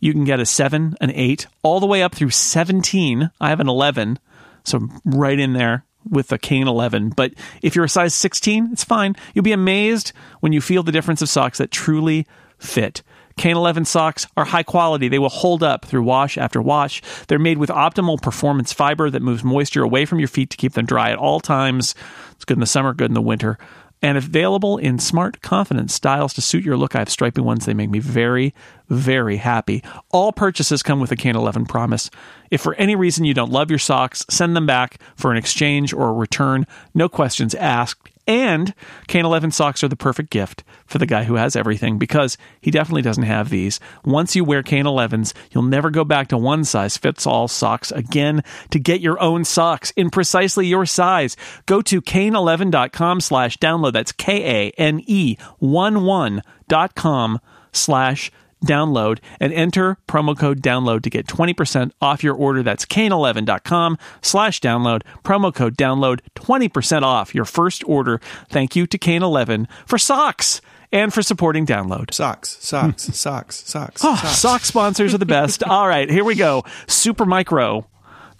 [0.00, 3.30] You can get a 7, an 8, all the way up through 17.
[3.40, 4.18] I have an 11,
[4.64, 7.10] so right in there with a Kane 11.
[7.10, 9.14] But if you're a size 16, it's fine.
[9.34, 12.26] You'll be amazed when you feel the difference of socks that truly
[12.58, 13.02] fit.
[13.36, 15.08] Kane 11 socks are high quality.
[15.08, 17.00] They will hold up through wash after wash.
[17.28, 20.72] They're made with optimal performance fiber that moves moisture away from your feet to keep
[20.72, 21.94] them dry at all times.
[22.32, 23.58] It's good in the summer, good in the winter.
[24.02, 26.94] And available in smart, confident styles to suit your look.
[26.94, 27.66] I have stripy ones.
[27.66, 28.54] They make me very,
[28.88, 29.82] very happy.
[30.10, 32.10] All purchases come with a Kane 11 promise.
[32.50, 35.92] If for any reason you don't love your socks, send them back for an exchange
[35.92, 36.66] or a return.
[36.94, 38.09] No questions asked.
[38.30, 38.74] And
[39.08, 42.70] Kane 11 socks are the perfect gift for the guy who has everything because he
[42.70, 43.80] definitely doesn't have these.
[44.04, 47.90] Once you wear Kane 11s, you'll never go back to one size fits all socks
[47.90, 51.36] again to get your own socks in precisely your size.
[51.66, 53.94] Go to kane11.com slash download.
[53.94, 57.40] That's K-A-N-E 11.com
[57.72, 58.30] slash
[58.64, 62.62] download and enter promo code download to get 20% off your order.
[62.62, 65.02] That's kane11.com slash download.
[65.24, 68.20] Promo code download, 20% off your first order.
[68.48, 70.60] Thank you to Kane11 for socks
[70.92, 72.12] and for supporting download.
[72.12, 74.36] Socks, socks, socks, socks, Oh, socks.
[74.38, 75.62] sock sponsors are the best.
[75.64, 76.62] All right, here we go.
[76.86, 77.84] Supermicro,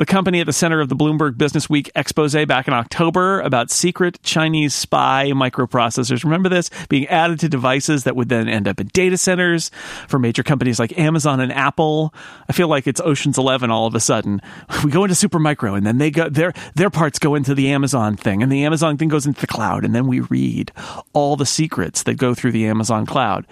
[0.01, 3.71] the company at the center of the Bloomberg Business Week expose back in October about
[3.71, 6.25] secret Chinese spy microprocessors.
[6.25, 9.71] Remember this being added to devices that would then end up in data centers
[10.09, 12.15] for major companies like Amazon and Apple.
[12.49, 14.41] I feel like it's Ocean's 11 all of a sudden.
[14.83, 18.17] We go into Supermicro and then they go their their parts go into the Amazon
[18.17, 20.73] thing and the Amazon thing goes into the cloud and then we read
[21.13, 23.47] all the secrets that go through the Amazon cloud.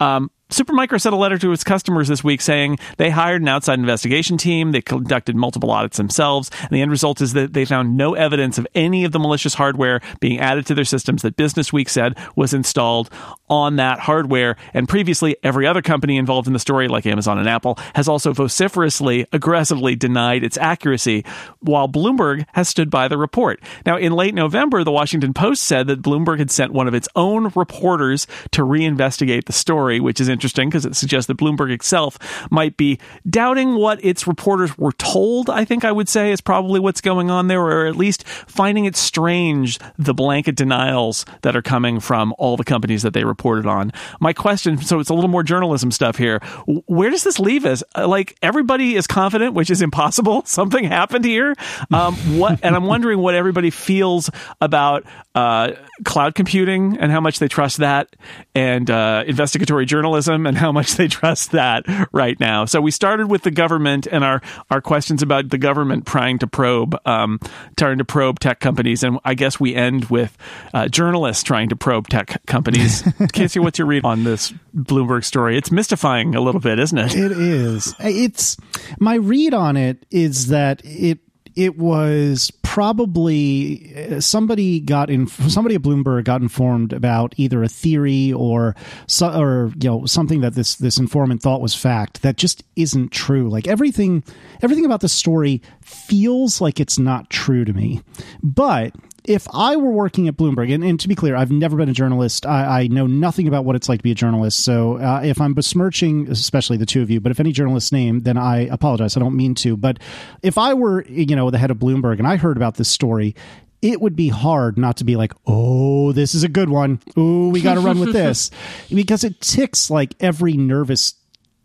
[0.00, 3.78] Um, Supermicro sent a letter to its customers this week saying they hired an outside
[3.78, 4.72] investigation team.
[4.72, 6.50] They conducted multiple audits themselves.
[6.60, 9.54] And the end result is that they found no evidence of any of the malicious
[9.54, 13.08] hardware being added to their systems that Business Week said was installed
[13.48, 14.56] on that hardware.
[14.74, 18.34] And previously, every other company involved in the story, like Amazon and Apple, has also
[18.34, 21.24] vociferously, aggressively denied its accuracy,
[21.60, 23.60] while Bloomberg has stood by the report.
[23.86, 27.08] Now, in late November, the Washington Post said that Bloomberg had sent one of its
[27.16, 32.18] own reporters to reinvestigate the story, which is interesting because it suggests that Bloomberg itself
[32.50, 36.80] might be doubting what its reporters were told, I think I would say is probably
[36.80, 41.62] what's going on there, or at least finding it strange the blanket denials that are
[41.62, 43.92] coming from all the companies that they reported on.
[44.20, 46.40] My question, so it's a little more journalism stuff here.
[46.86, 47.82] Where does this leave us?
[47.94, 50.42] Uh, Like everybody is confident, which is impossible.
[50.46, 51.54] Something happened here.
[51.92, 54.30] Um, what, and I'm wondering what everybody feels
[54.60, 55.72] about uh,
[56.04, 58.14] cloud computing and how much they trust that,
[58.54, 62.64] and uh, investigatory journalism and how much they trust that right now.
[62.64, 66.46] So we started with the government and our our questions about the government trying to
[66.46, 67.38] probe, um,
[67.76, 70.36] trying to probe tech companies, and I guess we end with
[70.74, 73.02] uh, journalists trying to probe tech companies.
[73.32, 75.56] Casey, what's your read on this Bloomberg story?
[75.56, 77.14] It's mystifying a little bit, isn't it?
[77.14, 77.94] It is.
[78.00, 78.56] It's
[78.98, 81.18] my read on it is that it
[81.54, 87.68] it was probably uh, somebody got in somebody at Bloomberg got informed about either a
[87.68, 88.74] theory or
[89.20, 93.50] or you know something that this this informant thought was fact that just isn't true.
[93.50, 94.24] Like everything
[94.62, 98.00] everything about the story feels like it's not true to me.
[98.42, 98.94] But
[99.24, 101.92] if I were working at Bloomberg, and, and, to be clear, I've never been a
[101.92, 102.44] journalist.
[102.44, 104.64] I, I know nothing about what it's like to be a journalist.
[104.64, 108.20] So uh, if I'm besmirching, especially the two of you, but if any journalist's name,
[108.20, 109.16] then I apologize.
[109.16, 109.76] I don't mean to.
[109.76, 109.98] But
[110.42, 113.36] if I were, you know, the head of Bloomberg and I heard about this story,
[113.80, 117.00] it would be hard not to be like, oh, this is a good one.
[117.18, 118.50] Ooh, we got to run with this.
[118.94, 121.14] because it ticks like every nervous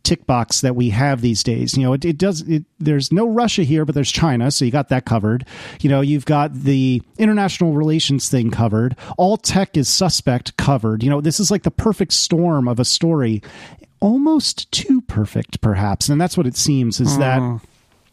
[0.07, 1.75] tick box that we have these days.
[1.75, 2.41] You know, it, it does.
[2.47, 5.45] It, there's no Russia here, but there's China, so you got that covered.
[5.81, 8.95] You know, you've got the international relations thing covered.
[9.17, 11.03] All tech is suspect covered.
[11.03, 13.43] You know, this is like the perfect storm of a story,
[13.99, 17.01] almost too perfect, perhaps, and that's what it seems.
[17.01, 17.61] Is that mm.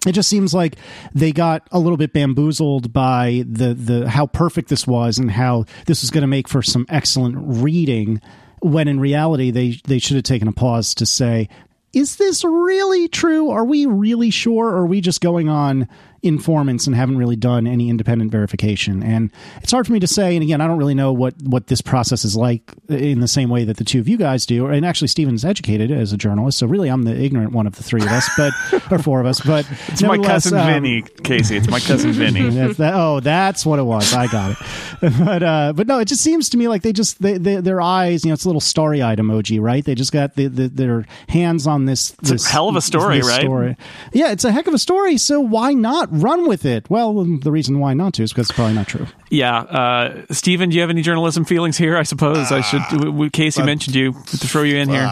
[0.05, 0.75] it just seems like
[1.15, 5.65] they got a little bit bamboozled by the the how perfect this was and how
[5.87, 8.21] this was going to make for some excellent reading
[8.65, 11.51] when in reality they they should have taken a pause to say
[11.95, 13.51] is this really true?
[13.51, 14.67] Are we really sure?
[14.67, 15.89] Or are we just going on
[16.25, 19.03] informants and haven't really done any independent verification?
[19.03, 19.31] And
[19.63, 20.35] it's hard for me to say.
[20.35, 23.51] And again, I don't really know what, what this process is like in the same
[23.51, 24.67] way that the two of you guys do.
[24.67, 26.59] And actually, Stephen's educated as a journalist.
[26.59, 28.53] So really, I'm the ignorant one of the three of us, but,
[28.93, 29.41] or four of us.
[29.41, 31.57] But it's my cousin um, Vinny, Casey.
[31.57, 32.49] It's my cousin Vinny.
[32.49, 34.13] that, oh, that's what it was.
[34.15, 34.59] I got it.
[35.25, 37.81] but, uh, but no, it just seems to me like they just, they, they, their
[37.81, 39.85] eyes, you know, it's a little starry eyed emoji, right?
[39.85, 42.13] They just got the, the, their hands on this.
[42.21, 43.43] It's this, a hell of a story, right?
[43.43, 43.77] Story.
[44.13, 45.17] Yeah, it's a heck of a story.
[45.17, 46.89] So why not run with it?
[46.91, 49.07] Well, the reason why not to is because it's probably not true.
[49.31, 51.97] Yeah, uh, Stephen, do you have any journalism feelings here?
[51.97, 52.83] I suppose I should.
[52.91, 55.09] w- w- Casey mentioned you to throw you in here.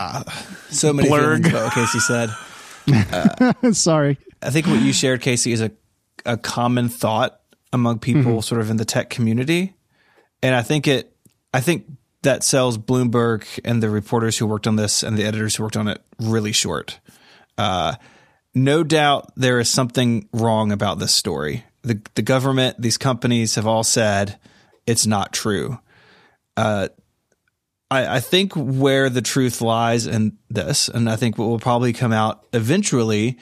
[0.71, 1.45] So many Blurg.
[1.45, 2.31] feelings about what Casey said.
[3.75, 4.19] Sorry.
[4.43, 5.71] I think what you shared, Casey, is a
[6.25, 7.41] a common thought
[7.73, 8.41] among people Mm-hmm.
[8.41, 9.75] sort of in the tech community,
[10.43, 11.15] and I think it.
[11.55, 11.87] I think
[12.23, 15.77] that sells Bloomberg and the reporters who worked on this and the editors who worked
[15.77, 16.99] on it really short.
[17.59, 17.95] Uh,
[18.55, 21.65] no doubt there is something wrong about this story.
[21.83, 24.39] The the government, these companies have all said
[24.87, 25.79] it's not true.
[26.57, 26.89] uh,
[27.93, 31.93] I, I think where the truth lies in this, and I think what will probably
[31.93, 33.39] come out eventually,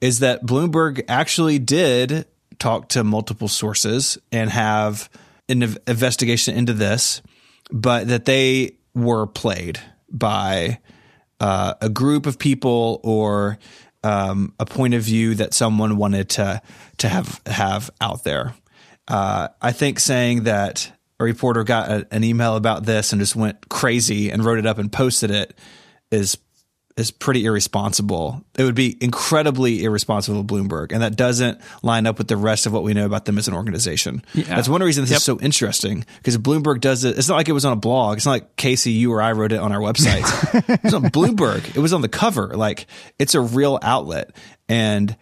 [0.00, 2.26] is that Bloomberg actually did
[2.58, 5.10] talk to multiple sources and have
[5.50, 7.20] an investigation into this,
[7.70, 9.78] but that they were played
[10.10, 10.78] by
[11.38, 13.58] uh, a group of people or
[14.02, 16.62] um, a point of view that someone wanted to
[16.98, 18.54] to have have out there.
[19.08, 23.36] Uh, I think saying that a reporter got a, an email about this and just
[23.36, 25.56] went crazy and wrote it up and posted it
[26.10, 26.38] is
[27.00, 28.44] is pretty irresponsible.
[28.56, 32.72] It would be incredibly irresponsible Bloomberg, and that doesn't line up with the rest of
[32.72, 34.22] what we know about them as an organization.
[34.34, 34.44] Yeah.
[34.44, 35.18] That's one reason this yep.
[35.18, 37.18] is so interesting because Bloomberg does it.
[37.18, 38.18] It's not like it was on a blog.
[38.18, 40.24] It's not like Casey, you or I wrote it on our website.
[40.68, 41.76] it was on Bloomberg.
[41.76, 42.48] It was on the cover.
[42.48, 42.86] Like
[43.18, 44.36] it's a real outlet,
[44.68, 45.16] and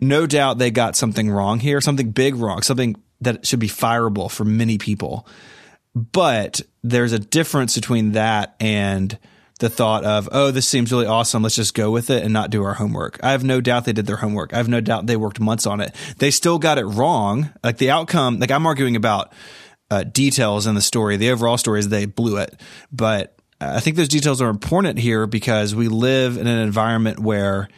[0.00, 4.30] no doubt they got something wrong here, something big wrong, something that should be fireable
[4.30, 5.26] for many people.
[5.94, 9.18] But there's a difference between that and
[9.60, 11.42] the thought of, oh, this seems really awesome.
[11.42, 13.20] Let's just go with it and not do our homework.
[13.22, 14.52] I have no doubt they did their homework.
[14.52, 15.94] I have no doubt they worked months on it.
[16.18, 17.50] They still got it wrong.
[17.62, 19.32] Like the outcome, like I'm arguing about
[19.90, 21.16] uh, details in the story.
[21.16, 22.60] The overall story is they blew it.
[22.90, 27.68] But I think those details are important here because we live in an environment where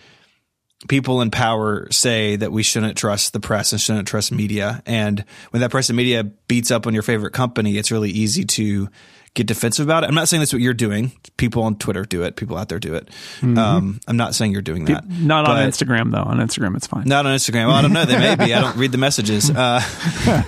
[0.89, 4.83] people in power say that we shouldn't trust the press and shouldn't trust media.
[4.87, 8.45] And when that press and media beats up on your favorite company, it's really easy
[8.45, 8.89] to
[9.37, 10.09] get defensive about it.
[10.09, 11.13] I'm not saying that's what you're doing.
[11.37, 12.35] People on Twitter do it.
[12.37, 13.09] People out there do it.
[13.41, 13.59] Mm-hmm.
[13.59, 15.09] Um, I'm not saying you're doing that.
[15.09, 16.23] Not on Instagram though.
[16.23, 17.05] On Instagram, it's fine.
[17.07, 17.69] Not on Instagram.
[17.69, 18.05] Well, I don't know.
[18.05, 18.55] They may be.
[18.55, 19.53] I don't read the messages.
[19.67, 19.81] Uh,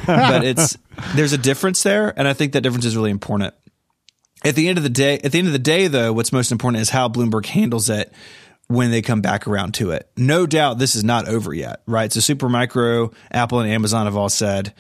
[0.06, 0.76] but it's
[1.14, 3.54] there's a difference there, and I think that difference is really important.
[4.44, 6.52] At the end of the day, at the end of the day, though, what's most
[6.52, 8.12] important is how Bloomberg handles it
[8.68, 10.08] when they come back around to it.
[10.16, 12.12] No doubt this is not over yet, right?
[12.12, 14.74] So Supermicro, Apple, and Amazon have all said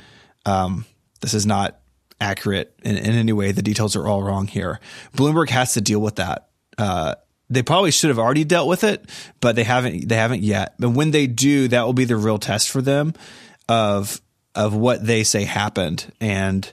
[0.46, 0.84] um,
[1.20, 1.80] this is not
[2.20, 3.52] accurate in, in, any way.
[3.52, 4.80] The details are all wrong here.
[5.16, 6.48] Bloomberg has to deal with that.
[6.76, 7.14] Uh,
[7.50, 9.08] they probably should have already dealt with it,
[9.40, 10.08] but they haven't.
[10.08, 10.74] They haven't yet.
[10.78, 13.14] But when they do, that will be the real test for them
[13.68, 14.20] of
[14.54, 16.12] of what they say happened.
[16.20, 16.70] And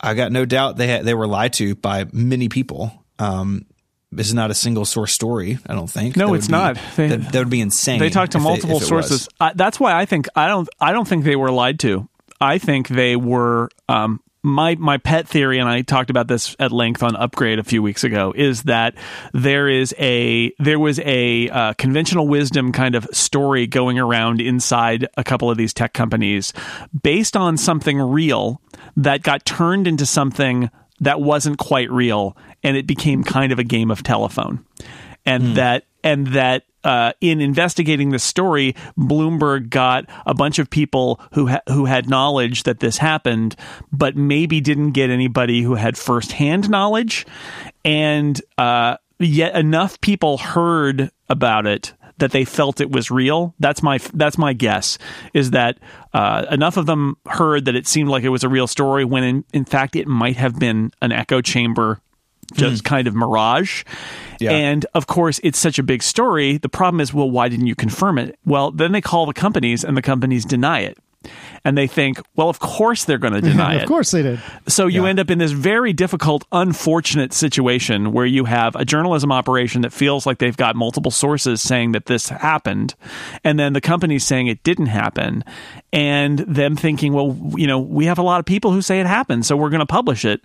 [0.00, 2.92] I got no doubt they had, they were lied to by many people.
[3.18, 3.66] Um,
[4.12, 5.58] this is not a single source story.
[5.66, 6.16] I don't think.
[6.16, 6.78] No, it's be, not.
[6.96, 7.98] They, that, that, would be insane.
[7.98, 9.28] They talked to multiple sources.
[9.38, 10.68] I, that's why I think I don't.
[10.80, 12.08] I don't think they were lied to.
[12.40, 16.70] I think they were um, my my pet theory, and I talked about this at
[16.72, 18.94] length on Upgrade a few weeks ago, is that
[19.32, 25.06] there is a there was a uh, conventional wisdom kind of story going around inside
[25.16, 26.52] a couple of these tech companies,
[27.02, 28.62] based on something real
[28.96, 30.70] that got turned into something
[31.00, 34.64] that wasn't quite real, and it became kind of a game of telephone,
[35.26, 35.54] and mm.
[35.56, 41.48] that and that uh, in investigating the story, Bloomberg got a bunch of people who
[41.48, 43.56] ha- who had knowledge that this happened,
[43.92, 47.26] but maybe didn't get anybody who had firsthand knowledge,
[47.84, 53.54] and uh, yet enough people heard about it that they felt it was real.
[53.58, 54.98] That's my that's my guess.
[55.34, 55.78] Is that
[56.12, 59.24] uh, enough of them heard that it seemed like it was a real story when
[59.24, 62.00] in, in fact it might have been an echo chamber
[62.54, 62.86] just mm.
[62.86, 63.84] kind of mirage.
[64.40, 64.52] Yeah.
[64.52, 66.58] And of course, it's such a big story.
[66.58, 68.38] The problem is, well, why didn't you confirm it?
[68.44, 70.98] Well, then they call the companies and the companies deny it
[71.68, 73.82] and they think, well, of course they're going to deny it.
[73.82, 74.40] of course they did.
[74.68, 75.10] So you yeah.
[75.10, 79.92] end up in this very difficult, unfortunate situation where you have a journalism operation that
[79.92, 82.94] feels like they've got multiple sources saying that this happened,
[83.44, 85.44] and then the company saying it didn't happen,
[85.92, 89.06] and them thinking, well, you know, we have a lot of people who say it
[89.06, 90.42] happened, so we're going to publish it.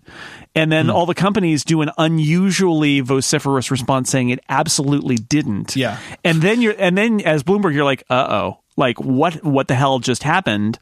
[0.56, 0.94] And then mm.
[0.94, 5.78] all the companies do an unusually vociferous response saying it absolutely didn't.
[5.78, 6.00] Yeah.
[6.26, 9.76] And then you're, and then as Bloomberg, you're like, uh oh, like what what the
[9.76, 10.80] hell just happened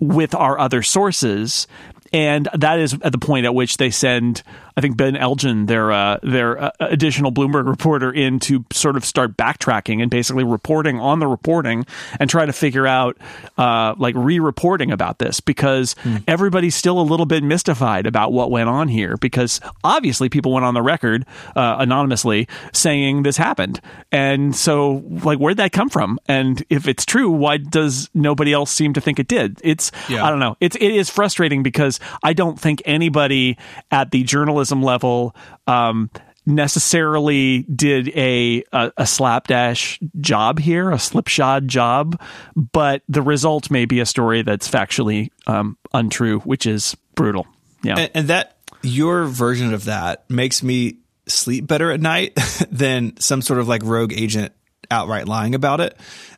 [0.00, 1.66] with our other sources.
[2.12, 4.42] And that is at the point at which they send
[4.78, 9.04] I think Ben Elgin, their uh, their uh, additional Bloomberg reporter, in to sort of
[9.04, 11.84] start backtracking and basically reporting on the reporting
[12.20, 13.18] and try to figure out
[13.56, 16.22] uh, like re-reporting about this because mm.
[16.28, 20.64] everybody's still a little bit mystified about what went on here because obviously people went
[20.64, 21.26] on the record
[21.56, 23.80] uh, anonymously saying this happened
[24.12, 28.70] and so like where'd that come from and if it's true why does nobody else
[28.70, 30.24] seem to think it did it's yeah.
[30.24, 33.58] I don't know it's it is frustrating because I don't think anybody
[33.90, 35.34] at the journalism journalism level
[35.66, 36.10] um,
[36.46, 42.20] necessarily did a, a, a slapdash job here, a slipshod job,
[42.56, 47.46] but the result may be a story that's factually um, untrue, which is brutal.
[47.82, 52.34] Yeah, and, and that your version of that makes me sleep better at night
[52.70, 54.52] than some sort of like rogue agent
[54.90, 55.96] outright lying about it.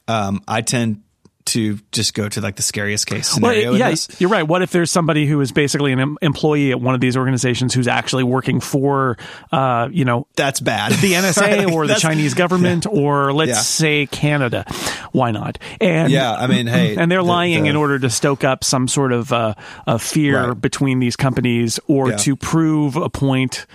[0.08, 1.02] Um, I tend
[1.46, 3.72] to just go to like the scariest case Well, scenario.
[3.74, 4.42] in yeah, you're right.
[4.44, 7.74] What if there's somebody who is basically an em- employee at one of these organizations
[7.74, 9.16] who's actually working for,
[9.50, 10.92] uh, you know, that's bad.
[10.92, 13.54] the NSA or the Chinese government or let's Yeah.
[13.56, 14.64] say Canada?
[15.12, 15.58] Why not?
[15.80, 18.62] And Yeah, I mean, hey, and they're the- lying the- in order to stoke up
[18.62, 19.54] some sort of uh,
[19.86, 20.60] of fear Right.
[20.60, 22.16] between these companies or Yeah.
[22.18, 23.66] to prove a point.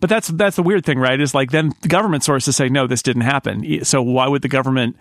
[0.00, 1.18] But that's that's the weird thing, right?
[1.18, 3.84] Is like then the government sources say no, this didn't happen.
[3.84, 4.96] So why would the government?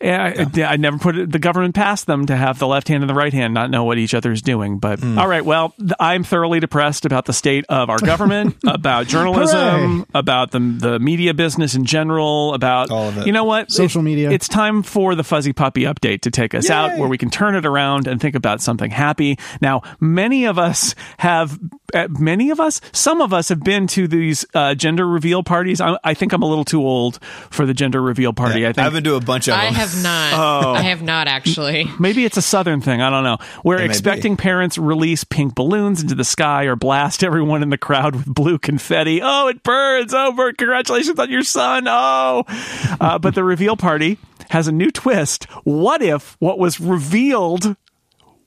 [0.00, 3.02] Yeah, I, I never put it, the government past them to have the left hand
[3.02, 4.78] and the right hand not know what each other is doing.
[4.78, 5.18] But Hmm.
[5.18, 10.04] all right, well, I'm thoroughly depressed about the state of our government, about journalism, Hooray.
[10.14, 13.26] about the the media business in general, about All of it.
[13.26, 13.70] You know what?
[13.70, 14.30] Social It- media.
[14.30, 17.54] It's time for the fuzzy puppy update to take us out, where we can turn
[17.54, 19.38] it around and think about something happy.
[19.60, 21.58] Now, many of us have,
[21.92, 25.80] uh, many of us, some of us have been to these uh, gender reveal parties.
[25.80, 27.18] I, I think I'm a little too old
[27.50, 28.66] for the gender reveal party.
[28.66, 29.74] I think I've been to a bunch of I them.
[29.90, 30.32] Have not.
[30.34, 30.72] Oh.
[30.72, 31.86] I have not actually.
[31.98, 33.00] Maybe it's a southern thing.
[33.00, 33.38] I don't know.
[33.62, 37.78] Where may expecting parents release pink balloons into the sky or blast everyone in the
[37.78, 39.20] crowd with blue confetti.
[39.22, 40.12] Oh, it burns.
[40.14, 41.84] Oh, Bert, congratulations on your son.
[41.86, 42.44] Oh.
[43.00, 44.18] Uh, but the reveal party
[44.50, 45.44] has a new twist.
[45.64, 47.76] What if what was revealed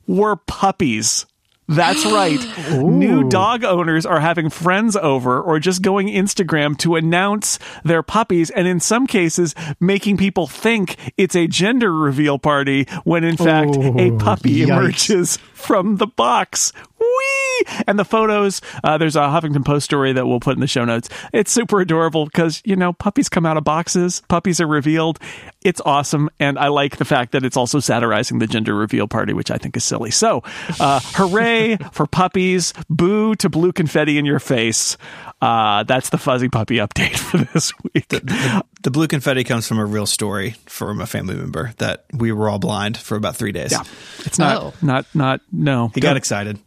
[0.07, 1.25] were puppies?
[1.67, 2.39] That's right.
[2.73, 8.49] New dog owners are having friends over or just going Instagram to announce their puppies,
[8.49, 13.75] and in some cases, making people think it's a gender reveal party when in fact
[13.77, 14.67] a Oh, puppy yikes.
[14.69, 16.73] emerges from the box.
[16.99, 17.05] Whee!
[17.87, 20.85] And the photos, uh, there's a Huffington Post story that we'll put in the show
[20.85, 21.09] notes.
[21.33, 25.19] It's super adorable because, you know, puppies come out of boxes, puppies are revealed.
[25.61, 26.29] It's awesome.
[26.39, 29.57] And I like the fact that it's also satirizing the gender reveal party, which I
[29.57, 30.11] think is silly.
[30.11, 30.43] So,
[30.79, 34.97] uh, hooray for puppies, boo to blue confetti in your face.
[35.41, 38.07] Uh, that's the fuzzy puppy update for this week.
[38.09, 42.49] the blue confetti comes from a real story from a family member that we were
[42.49, 43.71] all blind for about three days.
[43.71, 43.83] Yeah.
[44.25, 44.73] It's not, Oh.
[44.81, 45.91] not, not, no.
[45.93, 46.59] He got excited.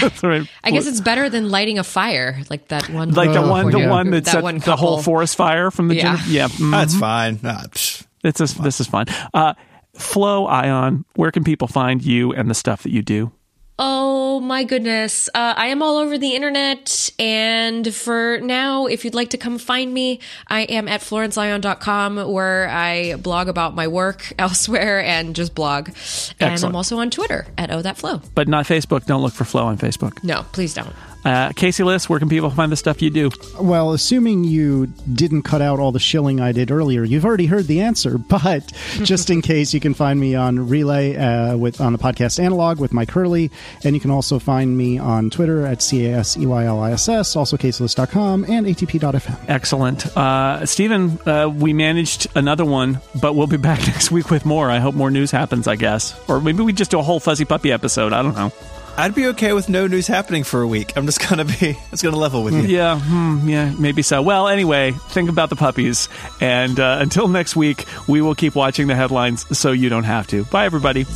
[0.00, 0.48] That's right.
[0.62, 3.10] I guess it's better than lighting a fire like that one.
[3.12, 6.16] like the one, the one that, set one the whole forest fire from the Yeah.
[6.16, 6.30] gender.
[6.30, 7.40] Yeah, mm, That's fine.
[7.42, 8.06] Nah, psh.
[8.22, 9.06] it's a, this is fun.
[9.32, 9.54] Uh,
[9.94, 13.30] Flo Ion, where can people find you and the stuff that you do?
[13.76, 15.28] Oh my goodness.
[15.34, 17.10] Uh, I am all over the internet.
[17.18, 22.68] And for now, if you'd like to come find me, I am at florenceIon.com where
[22.68, 25.88] I blog about my work elsewhere and just blog.
[25.88, 26.36] Excellent.
[26.40, 28.22] And I'm also on Twitter at Oh That Flo.
[28.34, 29.06] But not Facebook.
[29.06, 30.22] Don't look for Flow on Facebook.
[30.22, 30.94] No, please don't.
[31.24, 33.30] Uh, Casey Liss, where can people find the stuff you do?
[33.60, 37.66] Well, assuming you didn't cut out all the shilling I did earlier, you've already heard
[37.66, 38.18] the answer.
[38.44, 38.72] But
[39.04, 42.80] just in case, you can find me on Relay uh, with on the podcast Analog
[42.80, 43.50] with Mike Hurley,
[43.84, 46.80] and you can also find me on Twitter at c a s e y l
[46.80, 49.38] i s s, also caseyliss.com and atp.fm.
[49.48, 50.16] Excellent.
[50.16, 54.68] Uh, Stephen, uh, we managed another one, but we'll be back next week with more.
[54.70, 56.18] I hope more news happens, I guess.
[56.28, 58.12] Or maybe we just do a whole Fuzzy Puppy episode.
[58.12, 58.52] I don't know.
[58.96, 60.96] I'd be okay with no news happening for a week.
[60.96, 61.76] I'm just gonna be.
[61.92, 62.62] It's gonna level with you.
[62.62, 64.20] Yeah, hmm, yeah, maybe so.
[64.22, 66.08] Well, anyway, think about the puppies.
[66.40, 70.26] And uh, until next week, we will keep watching the headlines so you don't have
[70.28, 70.44] to.
[70.46, 71.06] Bye, everybody.